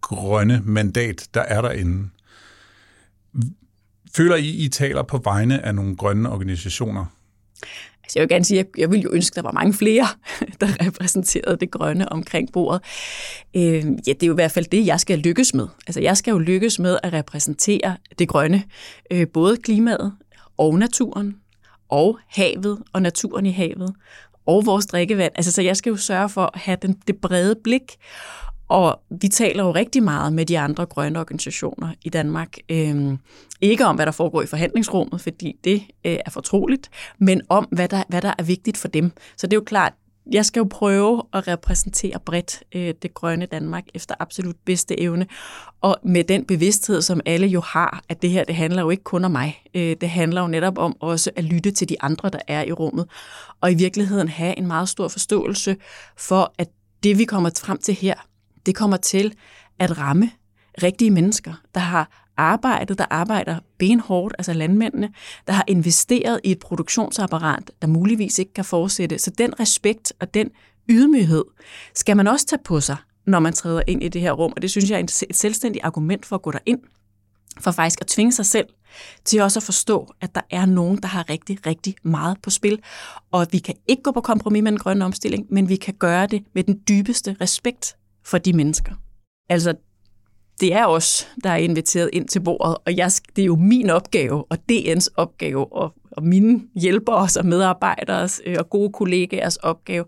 grønne 0.00 0.62
mandat, 0.64 1.28
der 1.34 1.40
er 1.40 1.62
derinde. 1.62 2.08
Føler 4.16 4.36
I, 4.36 4.48
I 4.48 4.68
taler 4.68 5.02
på 5.02 5.18
vegne 5.24 5.64
af 5.64 5.74
nogle 5.74 5.96
grønne 5.96 6.30
organisationer? 6.30 7.04
Altså 8.08 8.18
jeg 8.18 8.22
vil 8.22 8.28
gerne 8.28 8.44
sige, 8.44 8.60
at 8.60 8.66
jeg 8.78 8.90
ville 8.90 9.02
jo 9.02 9.10
ønske, 9.12 9.32
at 9.32 9.36
der 9.36 9.42
var 9.42 9.52
mange 9.52 9.74
flere, 9.74 10.06
der 10.60 10.86
repræsenterede 10.86 11.56
det 11.56 11.70
grønne 11.70 12.12
omkring 12.12 12.52
bordet. 12.52 12.82
Øh, 13.56 13.84
ja, 14.06 14.12
det 14.12 14.22
er 14.22 14.26
jo 14.26 14.32
i 14.32 14.34
hvert 14.34 14.52
fald 14.52 14.66
det, 14.66 14.86
jeg 14.86 15.00
skal 15.00 15.18
lykkes 15.18 15.54
med. 15.54 15.68
Altså 15.86 16.00
jeg 16.00 16.16
skal 16.16 16.30
jo 16.30 16.38
lykkes 16.38 16.78
med 16.78 16.98
at 17.02 17.12
repræsentere 17.12 17.96
det 18.18 18.28
grønne. 18.28 18.62
Øh, 19.10 19.26
både 19.28 19.56
klimaet 19.56 20.12
og 20.58 20.78
naturen, 20.78 21.36
og 21.88 22.18
havet 22.28 22.78
og 22.92 23.02
naturen 23.02 23.46
i 23.46 23.50
havet, 23.50 23.94
og 24.46 24.66
vores 24.66 24.86
drikkevand. 24.86 25.32
Altså 25.36 25.52
så 25.52 25.62
jeg 25.62 25.76
skal 25.76 25.90
jo 25.90 25.96
sørge 25.96 26.28
for 26.28 26.50
at 26.54 26.60
have 26.60 26.78
den, 26.82 26.96
det 27.06 27.16
brede 27.16 27.56
blik. 27.64 27.82
Og 28.68 29.00
vi 29.20 29.28
taler 29.28 29.64
jo 29.64 29.70
rigtig 29.70 30.02
meget 30.02 30.32
med 30.32 30.46
de 30.46 30.58
andre 30.58 30.86
grønne 30.86 31.20
organisationer 31.20 31.94
i 32.04 32.08
Danmark. 32.08 32.56
Øhm, 32.68 33.18
ikke 33.60 33.86
om, 33.86 33.96
hvad 33.96 34.06
der 34.06 34.12
foregår 34.12 34.42
i 34.42 34.46
forhandlingsrummet, 34.46 35.20
fordi 35.20 35.56
det 35.64 35.82
øh, 36.04 36.16
er 36.26 36.30
fortroligt, 36.30 36.90
men 37.18 37.42
om, 37.48 37.64
hvad 37.64 37.88
der, 37.88 38.02
hvad 38.08 38.22
der 38.22 38.34
er 38.38 38.42
vigtigt 38.42 38.76
for 38.76 38.88
dem. 38.88 39.12
Så 39.36 39.46
det 39.46 39.52
er 39.52 39.56
jo 39.60 39.64
klart, 39.64 39.92
jeg 40.32 40.46
skal 40.46 40.60
jo 40.60 40.66
prøve 40.70 41.22
at 41.32 41.48
repræsentere 41.48 42.18
bredt 42.26 42.62
øh, 42.74 42.94
det 43.02 43.14
grønne 43.14 43.46
Danmark 43.46 43.84
efter 43.94 44.14
absolut 44.20 44.56
bedste 44.64 45.00
evne, 45.00 45.26
og 45.80 45.96
med 46.02 46.24
den 46.24 46.44
bevidsthed, 46.44 47.02
som 47.02 47.20
alle 47.26 47.46
jo 47.46 47.60
har, 47.60 48.02
at 48.08 48.22
det 48.22 48.30
her, 48.30 48.44
det 48.44 48.54
handler 48.54 48.82
jo 48.82 48.90
ikke 48.90 49.04
kun 49.04 49.24
om 49.24 49.30
mig. 49.30 49.62
Øh, 49.74 49.96
det 50.00 50.10
handler 50.10 50.40
jo 50.40 50.46
netop 50.46 50.78
om 50.78 50.96
også 51.00 51.30
at 51.36 51.44
lytte 51.44 51.70
til 51.70 51.88
de 51.88 52.02
andre, 52.02 52.30
der 52.30 52.38
er 52.48 52.64
i 52.64 52.72
rummet, 52.72 53.06
og 53.60 53.72
i 53.72 53.74
virkeligheden 53.74 54.28
have 54.28 54.58
en 54.58 54.66
meget 54.66 54.88
stor 54.88 55.08
forståelse 55.08 55.76
for, 56.16 56.54
at 56.58 56.68
det, 57.02 57.18
vi 57.18 57.24
kommer 57.24 57.50
frem 57.60 57.78
til 57.78 57.94
her, 57.94 58.14
det 58.68 58.76
kommer 58.76 58.96
til 58.96 59.34
at 59.78 59.98
ramme 59.98 60.30
rigtige 60.82 61.10
mennesker, 61.10 61.54
der 61.74 61.80
har 61.80 62.24
arbejdet, 62.36 62.98
der 62.98 63.06
arbejder 63.10 63.58
benhårdt, 63.78 64.34
altså 64.38 64.52
landmændene, 64.52 65.12
der 65.46 65.52
har 65.52 65.64
investeret 65.66 66.40
i 66.44 66.50
et 66.50 66.58
produktionsapparat, 66.58 67.70
der 67.82 67.88
muligvis 67.88 68.38
ikke 68.38 68.52
kan 68.52 68.64
fortsætte. 68.64 69.18
Så 69.18 69.30
den 69.30 69.60
respekt 69.60 70.12
og 70.20 70.34
den 70.34 70.50
ydmyghed 70.88 71.44
skal 71.94 72.16
man 72.16 72.26
også 72.26 72.46
tage 72.46 72.62
på 72.64 72.80
sig, 72.80 72.96
når 73.26 73.38
man 73.38 73.52
træder 73.52 73.82
ind 73.86 74.02
i 74.02 74.08
det 74.08 74.20
her 74.20 74.32
rum. 74.32 74.52
Og 74.56 74.62
det 74.62 74.70
synes 74.70 74.90
jeg 74.90 74.96
er 74.96 75.04
et 75.30 75.36
selvstændigt 75.36 75.84
argument 75.84 76.26
for 76.26 76.36
at 76.36 76.42
gå 76.42 76.50
derind. 76.50 76.80
For 77.60 77.70
faktisk 77.70 78.00
at 78.00 78.06
tvinge 78.06 78.32
sig 78.32 78.46
selv 78.46 78.66
til 79.24 79.40
også 79.40 79.58
at 79.58 79.62
forstå, 79.62 80.12
at 80.20 80.34
der 80.34 80.40
er 80.50 80.66
nogen, 80.66 80.96
der 80.96 81.08
har 81.08 81.30
rigtig, 81.30 81.66
rigtig 81.66 81.94
meget 82.02 82.36
på 82.42 82.50
spil. 82.50 82.80
Og 83.30 83.42
at 83.42 83.52
vi 83.52 83.58
kan 83.58 83.74
ikke 83.86 84.02
gå 84.02 84.10
på 84.10 84.20
kompromis 84.20 84.62
med 84.62 84.72
den 84.72 84.78
grønne 84.78 85.04
omstilling, 85.04 85.46
men 85.50 85.68
vi 85.68 85.76
kan 85.76 85.94
gøre 85.94 86.26
det 86.26 86.44
med 86.54 86.64
den 86.64 86.80
dybeste 86.88 87.36
respekt 87.40 87.97
for 88.28 88.38
de 88.38 88.52
mennesker. 88.52 88.92
Altså, 89.48 89.74
det 90.60 90.74
er 90.74 90.86
os, 90.86 91.28
der 91.44 91.50
er 91.50 91.56
inviteret 91.56 92.10
ind 92.12 92.28
til 92.28 92.40
bordet, 92.40 92.76
og 92.84 92.96
jeg, 92.96 93.10
det 93.36 93.42
er 93.42 93.46
jo 93.46 93.56
min 93.56 93.90
opgave, 93.90 94.44
og 94.44 94.58
DN's 94.72 95.06
opgave, 95.16 95.72
og, 95.72 95.94
og 96.10 96.24
mine 96.24 96.62
hjælpere 96.74 97.28
og 97.38 97.46
medarbejdere 97.46 98.28
øh, 98.46 98.56
og 98.58 98.70
gode 98.70 98.92
kollegaers 98.92 99.56
opgave, 99.56 100.04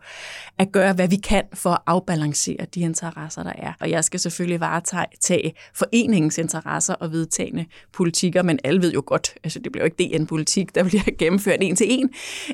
at 0.58 0.72
gøre, 0.72 0.92
hvad 0.92 1.08
vi 1.08 1.16
kan 1.16 1.42
for 1.54 1.70
at 1.70 1.78
afbalancere 1.86 2.66
de 2.74 2.80
interesser, 2.80 3.42
der 3.42 3.52
er. 3.58 3.72
Og 3.80 3.90
jeg 3.90 4.04
skal 4.04 4.20
selvfølgelig 4.20 4.60
varetage 4.60 5.52
foreningens 5.74 6.38
interesser 6.38 6.94
og 6.94 7.12
vedtagende 7.12 7.66
politikker, 7.92 8.42
men 8.42 8.58
alle 8.64 8.82
ved 8.82 8.92
jo 8.92 9.02
godt, 9.06 9.34
altså 9.44 9.58
det 9.58 9.72
bliver 9.72 9.84
jo 9.84 9.90
ikke 9.96 10.18
DN-politik, 10.18 10.74
der 10.74 10.84
bliver 10.84 11.02
gennemført 11.18 11.58
en 11.60 11.76
til 11.76 11.86
en, 11.90 12.10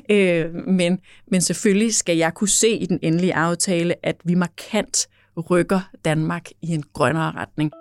øh, 0.09 0.53
men, 0.67 0.99
men 1.31 1.41
selvfølgelig 1.41 1.95
skal 1.95 2.17
jeg 2.17 2.33
kunne 2.33 2.49
se 2.49 2.69
i 2.69 2.85
den 2.85 2.99
endelige 3.01 3.35
aftale, 3.35 4.05
at 4.05 4.15
vi 4.23 4.35
markant 4.35 5.07
rykker 5.41 5.79
Danmark 6.05 6.49
i 6.61 6.73
en 6.73 6.83
grønnere 6.93 7.31
retning. 7.31 7.71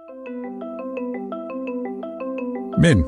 Men 2.80 3.04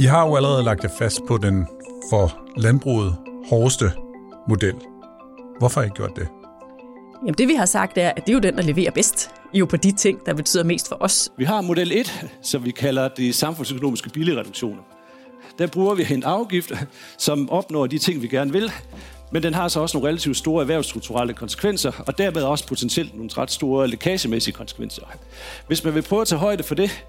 I 0.00 0.04
har 0.04 0.26
jo 0.26 0.36
allerede 0.36 0.62
lagt 0.62 0.84
jer 0.84 0.90
fast 0.98 1.20
på 1.28 1.36
den 1.36 1.66
for 2.10 2.38
landbruget 2.56 3.16
hårdeste 3.48 3.92
model. 4.48 4.74
Hvorfor 5.58 5.80
har 5.80 5.86
I 5.86 5.90
gjort 5.90 6.16
det? 6.16 6.28
Jamen 7.22 7.34
det 7.34 7.48
vi 7.48 7.54
har 7.54 7.66
sagt 7.66 7.98
er, 7.98 8.08
at 8.08 8.26
det 8.26 8.28
er 8.28 8.34
jo 8.34 8.40
den, 8.40 8.56
der 8.56 8.62
leverer 8.62 8.90
bedst. 8.90 9.30
Jo 9.52 9.66
på 9.66 9.76
de 9.76 9.92
ting, 9.92 10.26
der 10.26 10.34
betyder 10.34 10.64
mest 10.64 10.88
for 10.88 10.96
os. 11.00 11.32
Vi 11.36 11.44
har 11.44 11.60
model 11.60 11.92
1, 11.92 12.26
som 12.42 12.64
vi 12.64 12.70
kalder 12.70 13.08
de 13.08 13.32
samfundsøkonomiske 13.32 14.10
billigreduktioner. 14.10 14.82
Der 15.58 15.66
bruger 15.66 15.94
vi 15.94 16.06
en 16.10 16.24
afgift, 16.24 16.72
som 17.18 17.50
opnår 17.50 17.86
de 17.86 17.98
ting, 17.98 18.22
vi 18.22 18.28
gerne 18.28 18.52
vil, 18.52 18.72
men 19.30 19.42
den 19.42 19.54
har 19.54 19.68
så 19.68 19.80
også 19.80 19.96
nogle 19.96 20.08
relativt 20.08 20.36
store 20.36 20.62
erhvervsstrukturelle 20.62 21.34
konsekvenser, 21.34 21.92
og 22.06 22.18
dermed 22.18 22.42
også 22.42 22.66
potentielt 22.66 23.14
nogle 23.14 23.30
ret 23.38 23.50
store 23.50 23.88
lækagemæssige 23.88 24.54
konsekvenser. 24.54 25.02
Hvis 25.66 25.84
man 25.84 25.94
vil 25.94 26.02
prøve 26.02 26.22
at 26.22 26.28
tage 26.28 26.38
højde 26.38 26.62
for 26.62 26.74
det, 26.74 27.04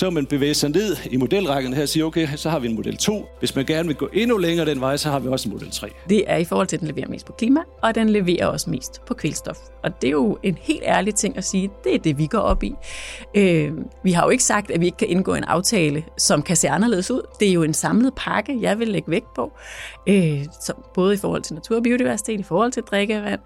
så 0.00 0.06
vil 0.06 0.14
man 0.14 0.26
bevæge 0.26 0.54
sig 0.54 0.70
ned 0.70 0.96
i 1.10 1.16
modelrækken 1.16 1.72
her 1.72 1.82
og 1.82 1.88
sige, 1.88 2.04
okay, 2.04 2.28
så 2.36 2.50
har 2.50 2.58
vi 2.58 2.68
en 2.68 2.74
model 2.74 2.96
2. 2.96 3.26
Hvis 3.38 3.56
man 3.56 3.64
gerne 3.64 3.86
vil 3.86 3.96
gå 3.96 4.08
endnu 4.12 4.36
længere 4.36 4.66
den 4.66 4.80
vej, 4.80 4.96
så 4.96 5.10
har 5.10 5.18
vi 5.18 5.28
også 5.28 5.48
en 5.48 5.52
model 5.52 5.70
3. 5.70 5.88
Det 6.08 6.24
er 6.26 6.36
i 6.36 6.44
forhold 6.44 6.66
til, 6.66 6.76
at 6.76 6.80
den 6.80 6.88
leverer 6.88 7.08
mest 7.08 7.26
på 7.26 7.32
klima, 7.32 7.60
og 7.82 7.94
den 7.94 8.10
leverer 8.10 8.46
også 8.46 8.70
mest 8.70 9.00
på 9.06 9.14
kvælstof. 9.14 9.56
Og 9.82 10.02
det 10.02 10.08
er 10.08 10.12
jo 10.12 10.38
en 10.42 10.58
helt 10.60 10.82
ærlig 10.84 11.14
ting 11.14 11.36
at 11.36 11.44
sige, 11.44 11.70
det 11.84 11.94
er 11.94 11.98
det, 11.98 12.18
vi 12.18 12.26
går 12.26 12.38
op 12.38 12.62
i. 12.62 12.74
Øh, 13.34 13.72
vi 14.04 14.12
har 14.12 14.24
jo 14.24 14.30
ikke 14.30 14.44
sagt, 14.44 14.70
at 14.70 14.80
vi 14.80 14.86
ikke 14.86 14.98
kan 14.98 15.08
indgå 15.08 15.34
en 15.34 15.44
aftale, 15.44 16.04
som 16.18 16.42
kan 16.42 16.56
se 16.56 16.68
anderledes 16.68 17.10
ud. 17.10 17.22
Det 17.40 17.48
er 17.48 17.52
jo 17.52 17.62
en 17.62 17.74
samlet 17.74 18.12
pakke, 18.16 18.58
jeg 18.60 18.78
vil 18.78 18.88
lægge 18.88 19.10
vægt 19.10 19.34
på. 19.34 19.52
Øh, 20.08 20.44
så 20.60 20.72
både 20.94 21.14
i 21.14 21.16
forhold 21.16 21.42
til 21.42 21.54
natur 21.54 21.76
og 21.76 21.82
biodiversitet, 21.82 22.40
i 22.40 22.42
forhold 22.42 22.72
til 22.72 22.82
drikkevand, 22.82 23.40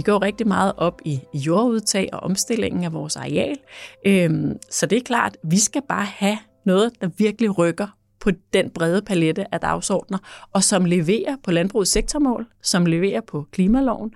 vi 0.00 0.04
går 0.04 0.22
rigtig 0.22 0.48
meget 0.48 0.72
op 0.76 1.00
i 1.04 1.20
jordudtag 1.34 2.08
og 2.12 2.20
omstillingen 2.20 2.84
af 2.84 2.92
vores 2.92 3.16
areal. 3.16 3.58
Øhm, 4.06 4.56
så 4.70 4.86
det 4.86 4.98
er 4.98 5.02
klart, 5.02 5.36
vi 5.42 5.58
skal 5.58 5.82
bare 5.88 6.04
have 6.04 6.38
noget, 6.64 6.92
der 7.00 7.08
virkelig 7.18 7.58
rykker 7.58 7.86
på 8.20 8.30
den 8.52 8.70
brede 8.70 9.02
palette 9.02 9.54
af 9.54 9.60
dagsordner, 9.60 10.18
og 10.52 10.64
som 10.64 10.84
leverer 10.84 11.36
på 11.44 11.50
landbrugets 11.50 11.90
sektormål, 11.90 12.46
som 12.62 12.86
leverer 12.86 13.20
på 13.20 13.46
klimaloven, 13.52 14.12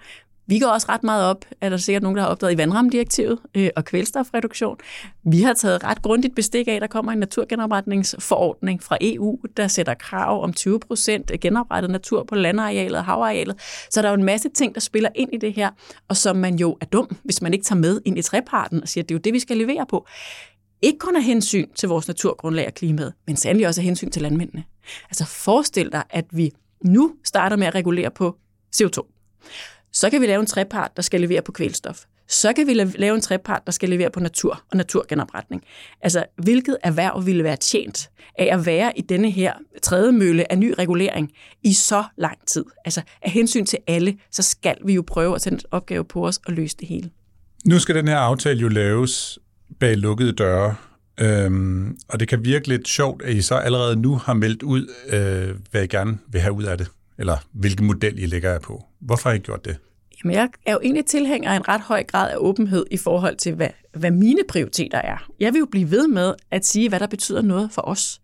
vi 0.46 0.58
går 0.58 0.66
også 0.66 0.86
ret 0.88 1.02
meget 1.02 1.24
op, 1.24 1.44
at 1.60 1.72
der 1.72 1.76
sikkert 1.76 2.02
nogen, 2.02 2.16
der 2.16 2.22
har 2.22 2.30
opdaget 2.30 2.52
i 2.52 2.58
vandramdirektivet 2.58 3.38
øh, 3.54 3.70
og 3.76 3.84
kvælstofreduktion. 3.84 4.76
Vi 5.24 5.42
har 5.42 5.52
taget 5.52 5.84
ret 5.84 6.02
grundigt 6.02 6.34
bestik 6.34 6.68
af, 6.68 6.72
at 6.72 6.82
der 6.82 6.86
kommer 6.88 7.12
en 7.12 7.18
naturgenopretningsforordning 7.18 8.82
fra 8.82 8.96
EU, 9.00 9.38
der 9.56 9.68
sætter 9.68 9.94
krav 9.94 10.42
om 10.42 10.52
20 10.52 10.80
procent 10.80 11.32
genoprettet 11.40 11.90
natur 11.90 12.24
på 12.24 12.34
landarealet 12.34 12.98
og 12.98 13.04
havarealet. 13.04 13.56
Så 13.90 14.02
der 14.02 14.08
er 14.08 14.12
jo 14.12 14.18
en 14.18 14.24
masse 14.24 14.48
ting, 14.48 14.74
der 14.74 14.80
spiller 14.80 15.08
ind 15.14 15.30
i 15.32 15.36
det 15.36 15.52
her, 15.52 15.70
og 16.08 16.16
som 16.16 16.36
man 16.36 16.56
jo 16.56 16.76
er 16.80 16.86
dum, 16.86 17.16
hvis 17.24 17.42
man 17.42 17.52
ikke 17.52 17.64
tager 17.64 17.80
med 17.80 18.00
ind 18.04 18.18
i 18.18 18.22
treparten 18.22 18.82
og 18.82 18.88
siger, 18.88 19.04
at 19.04 19.08
det 19.08 19.14
er 19.14 19.18
jo 19.18 19.22
det, 19.24 19.32
vi 19.32 19.38
skal 19.38 19.56
levere 19.56 19.86
på. 19.88 20.06
Ikke 20.82 20.98
kun 20.98 21.16
af 21.16 21.22
hensyn 21.22 21.68
til 21.74 21.88
vores 21.88 22.08
naturgrundlag 22.08 22.66
og 22.66 22.74
klimaet, 22.74 23.12
men 23.26 23.36
sandelig 23.36 23.68
også 23.68 23.80
af 23.80 23.84
hensyn 23.84 24.10
til 24.10 24.22
landmændene. 24.22 24.64
Altså 25.04 25.24
forestil 25.24 25.92
dig, 25.92 26.02
at 26.10 26.24
vi 26.30 26.50
nu 26.84 27.14
starter 27.24 27.56
med 27.56 27.66
at 27.66 27.74
regulere 27.74 28.10
på 28.10 28.36
CO2. 28.76 29.14
Så 29.94 30.10
kan 30.10 30.20
vi 30.20 30.26
lave 30.26 30.40
en 30.40 30.46
trepart, 30.46 30.90
der 30.96 31.02
skal 31.02 31.20
levere 31.20 31.42
på 31.42 31.52
kvælstof. 31.52 32.00
Så 32.28 32.52
kan 32.52 32.66
vi 32.66 32.74
lave 32.74 33.14
en 33.14 33.20
trepart, 33.20 33.62
der 33.66 33.72
skal 33.72 33.88
levere 33.88 34.10
på 34.10 34.20
natur 34.20 34.62
og 34.70 34.76
naturgenopretning. 34.76 35.62
Altså, 36.00 36.24
hvilket 36.36 36.76
erhverv 36.82 37.26
ville 37.26 37.44
være 37.44 37.56
tjent 37.56 38.10
af 38.38 38.48
at 38.52 38.66
være 38.66 38.98
i 38.98 39.00
denne 39.00 39.30
her 39.30 39.52
tredje 39.82 40.12
mølle 40.12 40.52
af 40.52 40.58
ny 40.58 40.74
regulering 40.78 41.32
i 41.62 41.72
så 41.72 42.04
lang 42.16 42.38
tid? 42.46 42.64
Altså, 42.84 43.02
af 43.22 43.30
hensyn 43.30 43.66
til 43.66 43.78
alle, 43.86 44.16
så 44.30 44.42
skal 44.42 44.76
vi 44.84 44.94
jo 44.94 45.04
prøve 45.06 45.34
at 45.34 45.40
sende 45.40 45.56
et 45.56 45.66
opgave 45.70 46.04
på 46.04 46.26
os 46.26 46.40
og 46.46 46.52
løse 46.52 46.76
det 46.80 46.88
hele. 46.88 47.10
Nu 47.66 47.78
skal 47.78 47.94
den 47.94 48.08
her 48.08 48.18
aftale 48.18 48.60
jo 48.60 48.68
laves 48.68 49.38
bag 49.80 49.96
lukkede 49.96 50.32
døre, 50.32 50.74
øhm, 51.20 51.96
og 52.08 52.20
det 52.20 52.28
kan 52.28 52.44
virke 52.44 52.68
lidt 52.68 52.88
sjovt, 52.88 53.22
at 53.22 53.34
I 53.34 53.42
så 53.42 53.54
allerede 53.54 53.96
nu 53.96 54.16
har 54.16 54.34
meldt 54.34 54.62
ud, 54.62 54.88
øh, 55.08 55.56
hvad 55.70 55.84
I 55.84 55.86
gerne 55.86 56.18
vil 56.28 56.40
have 56.40 56.52
ud 56.52 56.64
af 56.64 56.78
det 56.78 56.88
eller 57.18 57.36
hvilken 57.52 57.86
model 57.86 58.18
I 58.18 58.26
lægger 58.26 58.50
jer 58.50 58.58
på. 58.58 58.84
Hvorfor 59.00 59.28
har 59.28 59.36
I 59.36 59.38
gjort 59.38 59.64
det? 59.64 59.76
Jamen, 60.24 60.36
jeg 60.36 60.48
er 60.66 60.72
jo 60.72 60.80
egentlig 60.82 61.06
tilhænger 61.06 61.50
af 61.50 61.56
en 61.56 61.68
ret 61.68 61.80
høj 61.80 62.04
grad 62.04 62.30
af 62.30 62.36
åbenhed 62.38 62.86
i 62.90 62.96
forhold 62.96 63.36
til, 63.36 63.54
hvad, 63.54 63.68
hvad 63.92 64.10
mine 64.10 64.40
prioriteter 64.48 64.98
er. 64.98 65.28
Jeg 65.40 65.52
vil 65.52 65.58
jo 65.58 65.66
blive 65.70 65.90
ved 65.90 66.08
med 66.08 66.34
at 66.50 66.66
sige, 66.66 66.88
hvad 66.88 67.00
der 67.00 67.06
betyder 67.06 67.42
noget 67.42 67.72
for 67.72 67.82
os. 67.88 68.20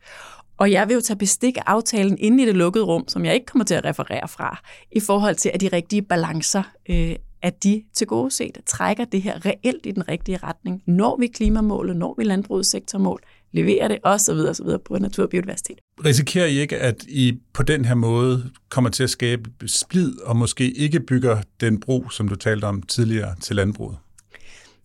Og 0.57 0.73
jeg 0.73 0.89
vil 0.89 0.95
jo 0.95 1.01
tage 1.01 1.19
bestik 1.19 1.57
af 1.57 1.63
aftalen 1.67 2.19
inde 2.19 2.43
i 2.43 2.47
det 2.47 2.57
lukkede 2.57 2.85
rum, 2.85 3.09
som 3.09 3.25
jeg 3.25 3.35
ikke 3.35 3.47
kommer 3.47 3.65
til 3.65 3.75
at 3.75 3.85
referere 3.85 4.29
fra, 4.29 4.63
i 4.93 5.01
forhold 5.01 5.35
til, 5.35 5.51
at 5.55 5.61
de 5.61 5.69
rigtige 5.69 6.03
balancer, 6.03 6.63
øh, 6.91 7.17
at 7.43 7.65
de 7.65 7.83
til 7.95 8.07
gode 8.07 8.31
set 8.31 8.59
trækker 8.67 9.05
det 9.05 9.23
her 9.23 9.47
reelt 9.47 9.87
i 9.87 9.91
den 9.91 10.09
rigtige 10.09 10.39
retning. 10.43 10.83
Når 10.87 11.17
vi 11.17 11.27
klimamålet, 11.27 11.97
når 11.97 12.15
vi 12.19 12.25
landbrugssektormål, 12.25 13.21
levere 13.53 13.89
det, 13.89 13.99
og 14.05 14.21
så 14.21 14.35
videre, 14.35 14.55
så 14.55 14.65
videre 14.65 14.79
på 14.79 14.99
natur 14.99 15.23
og 15.23 15.31
biodiversitet. 15.31 15.79
Risikerer 16.05 16.47
I 16.47 16.59
ikke, 16.59 16.79
at 16.79 17.05
I 17.09 17.39
på 17.53 17.63
den 17.63 17.85
her 17.85 17.95
måde 17.95 18.51
kommer 18.69 18.91
til 18.91 19.03
at 19.03 19.11
skabe 19.11 19.51
splid, 19.67 20.21
og 20.21 20.37
måske 20.37 20.71
ikke 20.71 21.01
bygger 21.01 21.43
den 21.61 21.81
bro, 21.81 22.09
som 22.11 22.29
du 22.29 22.35
talte 22.35 22.65
om 22.65 22.83
tidligere, 22.83 23.35
til 23.41 23.57
landbruget? 23.57 23.97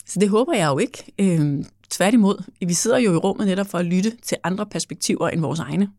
Så 0.05 0.19
det 0.19 0.29
håber 0.29 0.53
jeg 0.53 0.67
jo 0.67 0.77
ikke. 0.77 1.13
Øhm, 1.19 1.65
tværtimod, 1.89 2.43
vi 2.67 2.73
sidder 2.73 2.97
jo 2.97 3.13
i 3.13 3.17
rummet 3.17 3.47
netop 3.47 3.67
for 3.67 3.77
at 3.77 3.85
lytte 3.85 4.11
til 4.23 4.37
andre 4.43 4.65
perspektiver 4.65 5.29
end 5.29 5.41
vores 5.41 5.59
egne. 5.59 5.89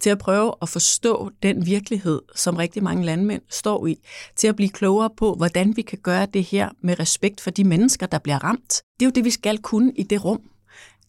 Til 0.00 0.10
at 0.10 0.18
prøve 0.18 0.54
at 0.62 0.68
forstå 0.68 1.30
den 1.42 1.66
virkelighed, 1.66 2.22
som 2.34 2.56
rigtig 2.56 2.82
mange 2.82 3.04
landmænd 3.04 3.42
står 3.50 3.86
i. 3.86 3.96
Til 4.36 4.48
at 4.48 4.56
blive 4.56 4.68
klogere 4.68 5.10
på, 5.16 5.34
hvordan 5.34 5.76
vi 5.76 5.82
kan 5.82 5.98
gøre 6.02 6.26
det 6.26 6.44
her 6.44 6.68
med 6.82 7.00
respekt 7.00 7.40
for 7.40 7.50
de 7.50 7.64
mennesker, 7.64 8.06
der 8.06 8.18
bliver 8.18 8.44
ramt. 8.44 8.82
Det 9.00 9.06
er 9.06 9.06
jo 9.06 9.12
det, 9.14 9.24
vi 9.24 9.30
skal 9.30 9.58
kunne 9.58 9.92
i 9.96 10.02
det 10.02 10.24
rum. 10.24 10.40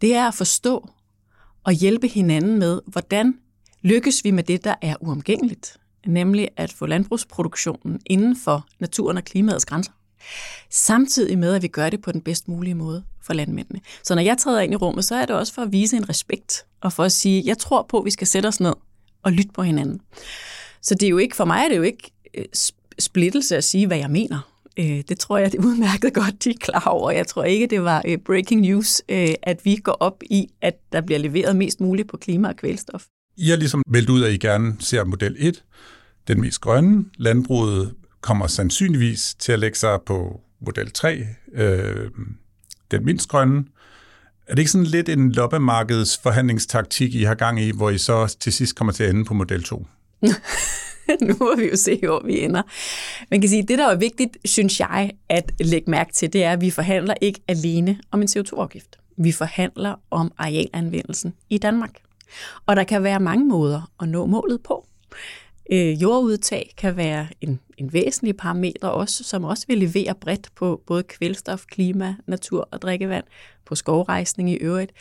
Det 0.02 0.16
er 0.16 0.28
at 0.28 0.34
forstå, 0.34 0.90
og 1.64 1.74
hjælpe 1.74 2.08
hinanden 2.08 2.60
med, 2.60 2.82
hvordan 2.86 3.34
lykkes 3.82 4.24
vi 4.24 4.32
med 4.32 4.44
det, 4.44 4.64
der 4.64 4.76
er 4.82 4.96
uomgængeligt, 5.02 5.78
nemlig 6.06 6.50
at 6.58 6.74
få 6.74 6.86
landbrugsproduktionen 6.86 8.00
inden 8.06 8.36
for 8.36 8.68
naturen 8.80 9.18
og 9.18 9.24
klimaets 9.24 9.66
grænser. 9.66 9.92
Samtidig 10.70 11.40
med, 11.40 11.54
at 11.54 11.62
vi 11.62 11.68
gør 11.68 11.90
det 11.90 12.02
på 12.02 12.12
den 12.12 12.22
bedst 12.22 12.48
mulige 12.48 12.76
måde 12.76 13.04
for 13.22 13.34
landmændene. 13.34 13.82
Så 14.04 14.16
når 14.16 14.22
jeg 14.22 14.38
træder 14.38 14.62
ind 14.62 14.74
i 14.74 14.76
rummet, 14.76 15.06
så 15.06 15.16
er 15.16 15.26
det 15.26 15.36
også 15.36 15.54
for 15.54 15.62
at 15.62 15.72
vise 15.72 15.98
en 15.98 16.10
respekt, 16.10 16.66
og 16.82 16.94
for 16.94 17.04
at 17.04 17.12
sige, 17.12 17.44
jeg 17.46 17.58
tror 17.58 17.86
på, 17.90 18.00
at 18.00 18.06
vi 18.06 18.12
skal 18.12 18.28
sætte 18.28 18.48
os 18.48 18.60
ned 18.60 18.74
og 19.24 19.32
lytte 19.32 19.52
på 19.54 19.64
hinanden. 19.64 20.02
Så 20.82 20.96
det 20.96 21.04
er 21.04 21.10
jo 21.10 21.18
ikke, 21.18 21.36
for 21.36 21.46
mig 21.46 21.64
er 21.64 21.70
det 21.70 21.78
jo 21.78 21.82
ikke 21.82 22.12
øh, 22.34 22.46
splittelse 23.00 23.58
at 23.58 23.64
sige, 23.64 23.88
hvad 23.88 23.98
jeg 23.98 24.10
mener. 24.10 24.40
Øh, 24.80 25.04
det 25.10 25.20
tror 25.20 25.38
jeg, 25.38 25.52
det 25.52 25.60
er 25.60 25.64
udmærket 25.64 26.14
godt, 26.14 26.44
de 26.44 26.50
er 26.50 26.58
klar 26.62 26.84
over. 26.86 27.12
Jeg 27.12 27.28
tror 27.28 27.44
ikke, 27.44 27.68
det 27.68 27.84
var 27.84 28.02
øh, 28.08 28.18
breaking 28.18 28.62
news, 28.62 29.02
øh, 29.10 29.30
at 29.44 29.66
vi 29.66 29.76
går 29.76 29.98
op 30.00 30.24
i, 30.30 30.48
at 30.62 30.74
der 30.92 31.02
bliver 31.02 31.20
leveret 31.20 31.56
mest 31.56 31.82
muligt 31.82 32.10
på 32.10 32.18
klima 32.18 32.48
og 32.48 32.56
kvælstof. 32.56 33.06
I 33.38 33.50
har 33.50 33.56
ligesom 33.58 33.84
meldt 33.88 34.10
ud, 34.10 34.24
at 34.24 34.32
I 34.32 34.38
gerne 34.38 34.76
ser 34.80 35.04
model 35.04 35.36
1, 35.40 35.64
den 36.28 36.42
mest 36.42 36.62
grønne. 36.62 37.06
Landbruget 37.18 37.94
kommer 38.22 38.48
sandsynligvis 38.48 39.36
til 39.40 39.52
at 39.52 39.60
lægge 39.60 39.78
sig 39.78 40.00
på 40.06 40.42
model 40.66 40.92
3, 40.92 41.26
øh, 41.54 42.10
den 42.92 43.06
mindst 43.06 43.30
grønne. 43.30 43.66
Er 44.48 44.56
det 44.56 44.60
ikke 44.60 44.72
sådan 44.72 44.88
lidt 44.88 45.10
en 45.10 45.32
loppemarkedets 45.32 46.20
forhandlingstaktik, 46.24 47.16
I 47.16 47.24
har 47.24 47.36
gang 47.36 47.62
i, 47.62 47.72
hvor 47.76 47.90
I 47.90 47.98
så 47.98 48.36
til 48.40 48.54
sidst 48.54 48.76
kommer 48.76 48.94
til 48.94 49.04
at 49.04 49.10
ende 49.10 49.26
på 49.26 49.34
model 49.34 49.64
2? 49.64 49.88
nu 51.28 51.36
må 51.40 51.56
vi 51.56 51.70
jo 51.70 51.76
se, 51.76 52.00
hvor 52.04 52.22
vi 52.26 52.44
ender. 52.44 52.62
Man 53.32 53.42
kan 53.42 53.50
sige, 53.50 53.64
det 53.64 53.78
der 53.78 53.88
er 53.88 53.96
vigtigt, 53.96 54.38
synes 54.46 54.80
jeg, 54.80 55.12
at 55.30 55.52
lægge 55.60 55.92
mærke 55.92 56.14
til, 56.14 56.34
det 56.34 56.44
er, 56.44 56.52
at 56.52 56.62
vi 56.62 56.70
forhandler 56.70 57.14
ikke 57.22 57.42
alene 57.48 58.00
om 58.12 58.22
en 58.22 58.28
CO2-afgift. 58.28 59.00
Vi 59.18 59.32
forhandler 59.32 59.96
om 60.12 60.32
arealanvendelsen 60.38 61.34
i 61.50 61.58
Danmark. 61.58 62.02
Og 62.66 62.76
der 62.76 62.84
kan 62.84 63.04
være 63.04 63.20
mange 63.20 63.46
måder 63.46 63.92
at 64.02 64.10
nå 64.10 64.26
målet 64.26 64.64
på. 64.64 64.86
Øh, 65.72 66.02
jordudtag 66.02 66.74
kan 66.78 66.98
være 66.98 67.28
en, 67.42 67.60
en 67.78 67.94
væsentlig 67.94 68.38
parameter 68.38 68.88
også, 68.88 69.24
som 69.24 69.44
også 69.44 69.66
vil 69.68 69.78
levere 69.78 70.16
bredt 70.16 70.50
på 70.56 70.82
både 70.88 71.04
kvælstof, 71.04 71.66
klima, 71.66 72.16
natur 72.28 72.70
og 72.72 72.82
drikkevand, 72.82 73.24
på 73.66 73.76
skovrejsning 73.76 74.52
i 74.52 74.56
øvrigt. 74.56 74.92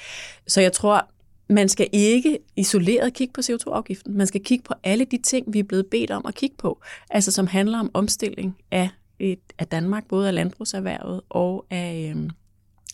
Så 0.46 0.60
jeg 0.60 0.72
tror, 0.72 1.08
man 1.48 1.68
skal 1.68 1.88
ikke 1.92 2.38
isoleret 2.56 3.14
kigge 3.14 3.32
på 3.32 3.40
CO2-afgiften. 3.40 4.16
Man 4.16 4.26
skal 4.26 4.44
kigge 4.44 4.64
på 4.64 4.74
alle 4.84 5.04
de 5.04 5.18
ting, 5.22 5.52
vi 5.52 5.58
er 5.58 5.64
blevet 5.64 5.86
bedt 5.86 6.10
om 6.10 6.26
at 6.26 6.34
kigge 6.34 6.56
på, 6.58 6.82
altså 7.10 7.32
som 7.32 7.46
handler 7.46 7.78
om 7.78 7.90
omstilling 7.94 8.56
af 8.70 8.90
et, 9.18 9.40
af 9.58 9.66
Danmark, 9.66 10.08
både 10.08 10.28
af 10.28 10.34
landbrugserhvervet 10.34 11.20
og 11.28 11.66
af, 11.70 12.14
øh, 12.16 12.30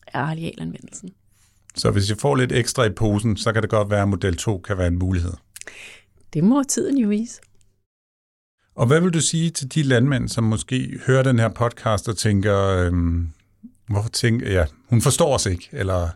af 0.07 0.21
arealanvendelsen. 0.21 1.11
Så 1.77 1.91
hvis 1.91 2.11
jeg 2.11 2.19
får 2.19 2.35
lidt 2.35 2.53
ekstra 2.53 2.85
i 2.85 2.91
posen, 2.91 3.37
så 3.37 3.53
kan 3.53 3.63
det 3.63 3.71
godt 3.71 3.91
være, 3.91 4.03
at 4.03 4.09
model 4.09 4.37
2 4.37 4.59
kan 4.59 4.79
være 4.79 4.87
en 4.87 4.99
mulighed. 4.99 5.33
Det 6.33 6.45
må 6.45 6.63
tiden 6.63 6.99
jo 6.99 7.09
vise. 7.09 7.41
Og 8.75 8.87
hvad 8.87 9.01
vil 9.01 9.15
du 9.15 9.21
sige 9.21 9.51
til 9.51 9.75
de 9.75 9.83
landmænd, 9.83 10.29
som 10.29 10.45
måske 10.45 11.01
hører 11.07 11.23
den 11.23 11.39
her 11.39 11.49
podcast 11.49 12.09
og 12.09 12.17
tænker, 12.17 12.59
øhm, 12.59 13.29
hvorfor 13.89 14.09
tænker 14.09 14.53
ja, 14.53 14.67
hun 14.89 15.01
forstår 15.01 15.35
os 15.35 15.47
ikke, 15.47 15.69
eller... 15.73 16.09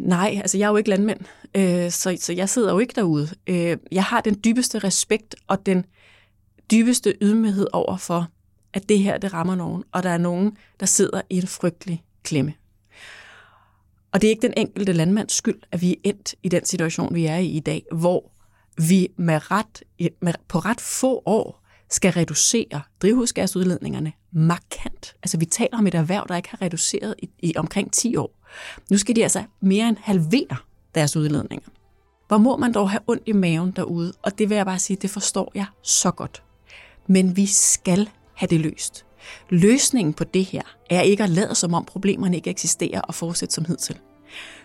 Nej, 0.00 0.38
altså 0.40 0.58
jeg 0.58 0.66
er 0.66 0.70
jo 0.70 0.76
ikke 0.76 0.90
landmand, 0.90 1.20
øh, 1.54 1.90
så, 1.90 2.16
så 2.20 2.32
jeg 2.32 2.48
sidder 2.48 2.72
jo 2.72 2.78
ikke 2.78 2.92
derude. 2.94 3.28
Øh, 3.46 3.76
jeg 3.92 4.04
har 4.04 4.20
den 4.20 4.40
dybeste 4.44 4.78
respekt 4.78 5.36
og 5.46 5.66
den 5.66 5.84
dybeste 6.70 7.14
ydmyghed 7.22 7.66
over 7.72 7.96
for, 7.96 8.28
at 8.72 8.88
det 8.88 8.98
her, 8.98 9.18
det 9.18 9.32
rammer 9.32 9.54
nogen, 9.54 9.84
og 9.92 10.02
der 10.02 10.10
er 10.10 10.18
nogen, 10.18 10.56
der 10.80 10.86
sidder 10.86 11.20
i 11.30 11.36
en 11.36 11.46
frygtelig 11.46 12.04
klemme. 12.22 12.54
Og 14.12 14.20
det 14.20 14.28
er 14.28 14.30
ikke 14.30 14.46
den 14.46 14.54
enkelte 14.56 14.92
landmands 14.92 15.32
skyld, 15.32 15.60
at 15.72 15.80
vi 15.80 15.90
er 15.90 15.96
endt 16.04 16.34
i 16.42 16.48
den 16.48 16.64
situation, 16.64 17.14
vi 17.14 17.26
er 17.26 17.36
i 17.36 17.46
i 17.46 17.60
dag, 17.60 17.82
hvor 17.92 18.32
vi 18.88 19.08
med 19.16 19.50
ret, 19.50 19.82
med, 20.22 20.32
på 20.48 20.58
ret 20.58 20.80
få 20.80 21.22
år 21.26 21.62
skal 21.90 22.12
reducere 22.12 22.82
drivhusgasudledningerne 23.02 24.12
markant. 24.32 25.14
Altså 25.22 25.38
vi 25.38 25.44
taler 25.44 25.78
om 25.78 25.86
et 25.86 25.94
erhverv, 25.94 26.26
der 26.28 26.36
ikke 26.36 26.48
har 26.50 26.62
reduceret 26.62 27.14
i, 27.18 27.30
i 27.38 27.52
omkring 27.56 27.92
10 27.92 28.16
år. 28.16 28.34
Nu 28.90 28.98
skal 28.98 29.16
de 29.16 29.22
altså 29.22 29.44
mere 29.60 29.88
end 29.88 29.96
halvere 30.00 30.56
deres 30.94 31.16
udledninger. 31.16 31.68
Hvor 32.28 32.38
må 32.38 32.56
man 32.56 32.72
dog 32.72 32.90
have 32.90 33.00
ondt 33.06 33.22
i 33.26 33.32
maven 33.32 33.70
derude? 33.70 34.12
Og 34.22 34.38
det 34.38 34.48
vil 34.50 34.56
jeg 34.56 34.66
bare 34.66 34.78
sige, 34.78 34.96
det 35.02 35.10
forstår 35.10 35.52
jeg 35.54 35.66
så 35.82 36.10
godt. 36.10 36.42
Men 37.06 37.36
vi 37.36 37.46
skal 37.46 38.10
have 38.34 38.48
det 38.48 38.60
løst. 38.60 39.06
Løsningen 39.48 40.14
på 40.14 40.24
det 40.24 40.44
her 40.44 40.62
er 40.90 41.00
ikke 41.00 41.22
at 41.22 41.30
lade 41.30 41.54
som 41.54 41.74
om 41.74 41.84
problemerne 41.84 42.36
ikke 42.36 42.50
eksisterer 42.50 43.00
og 43.00 43.14
fortsætte 43.14 43.54
som 43.54 43.64
hidtil. 43.64 43.98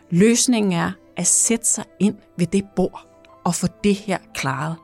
Løsningen 0.09 0.71
er 0.71 0.91
at 1.17 1.27
sætte 1.27 1.67
sig 1.67 1.83
ind 1.99 2.15
ved 2.37 2.47
det 2.47 2.65
bord 2.75 3.07
og 3.43 3.55
få 3.55 3.67
det 3.83 3.95
her 3.95 4.17
klaret. 4.33 4.75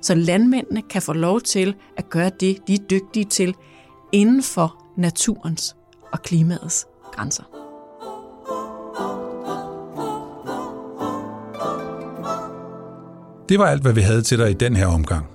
Så 0.00 0.14
landmændene 0.14 0.82
kan 0.82 1.02
få 1.02 1.12
lov 1.12 1.40
til 1.40 1.74
at 1.96 2.10
gøre 2.10 2.30
det, 2.40 2.58
de 2.68 2.74
er 2.74 2.78
dygtige 2.78 3.24
til 3.24 3.54
inden 4.16 4.42
for 4.42 4.84
naturens 4.96 5.76
og 6.12 6.22
klimaets 6.22 6.86
grænser. 7.12 7.42
Det 13.48 13.58
var 13.58 13.66
alt, 13.66 13.82
hvad 13.82 13.92
vi 13.92 14.00
havde 14.00 14.22
til 14.22 14.38
dig 14.38 14.50
i 14.50 14.54
den 14.54 14.76
her 14.76 14.86
omgang. 14.86 15.26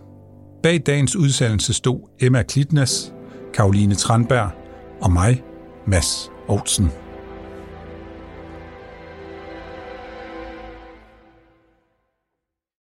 Bag 0.64 0.82
dagens 0.86 1.16
udsendelse 1.16 1.74
stod 1.74 2.00
Emma 2.20 2.44
Klitnes, 2.44 3.14
Karoline 3.54 3.96
Tranberg 3.96 4.50
og 5.02 5.12
mig, 5.12 5.44
Mads 5.88 6.32
Olsen. 6.48 6.92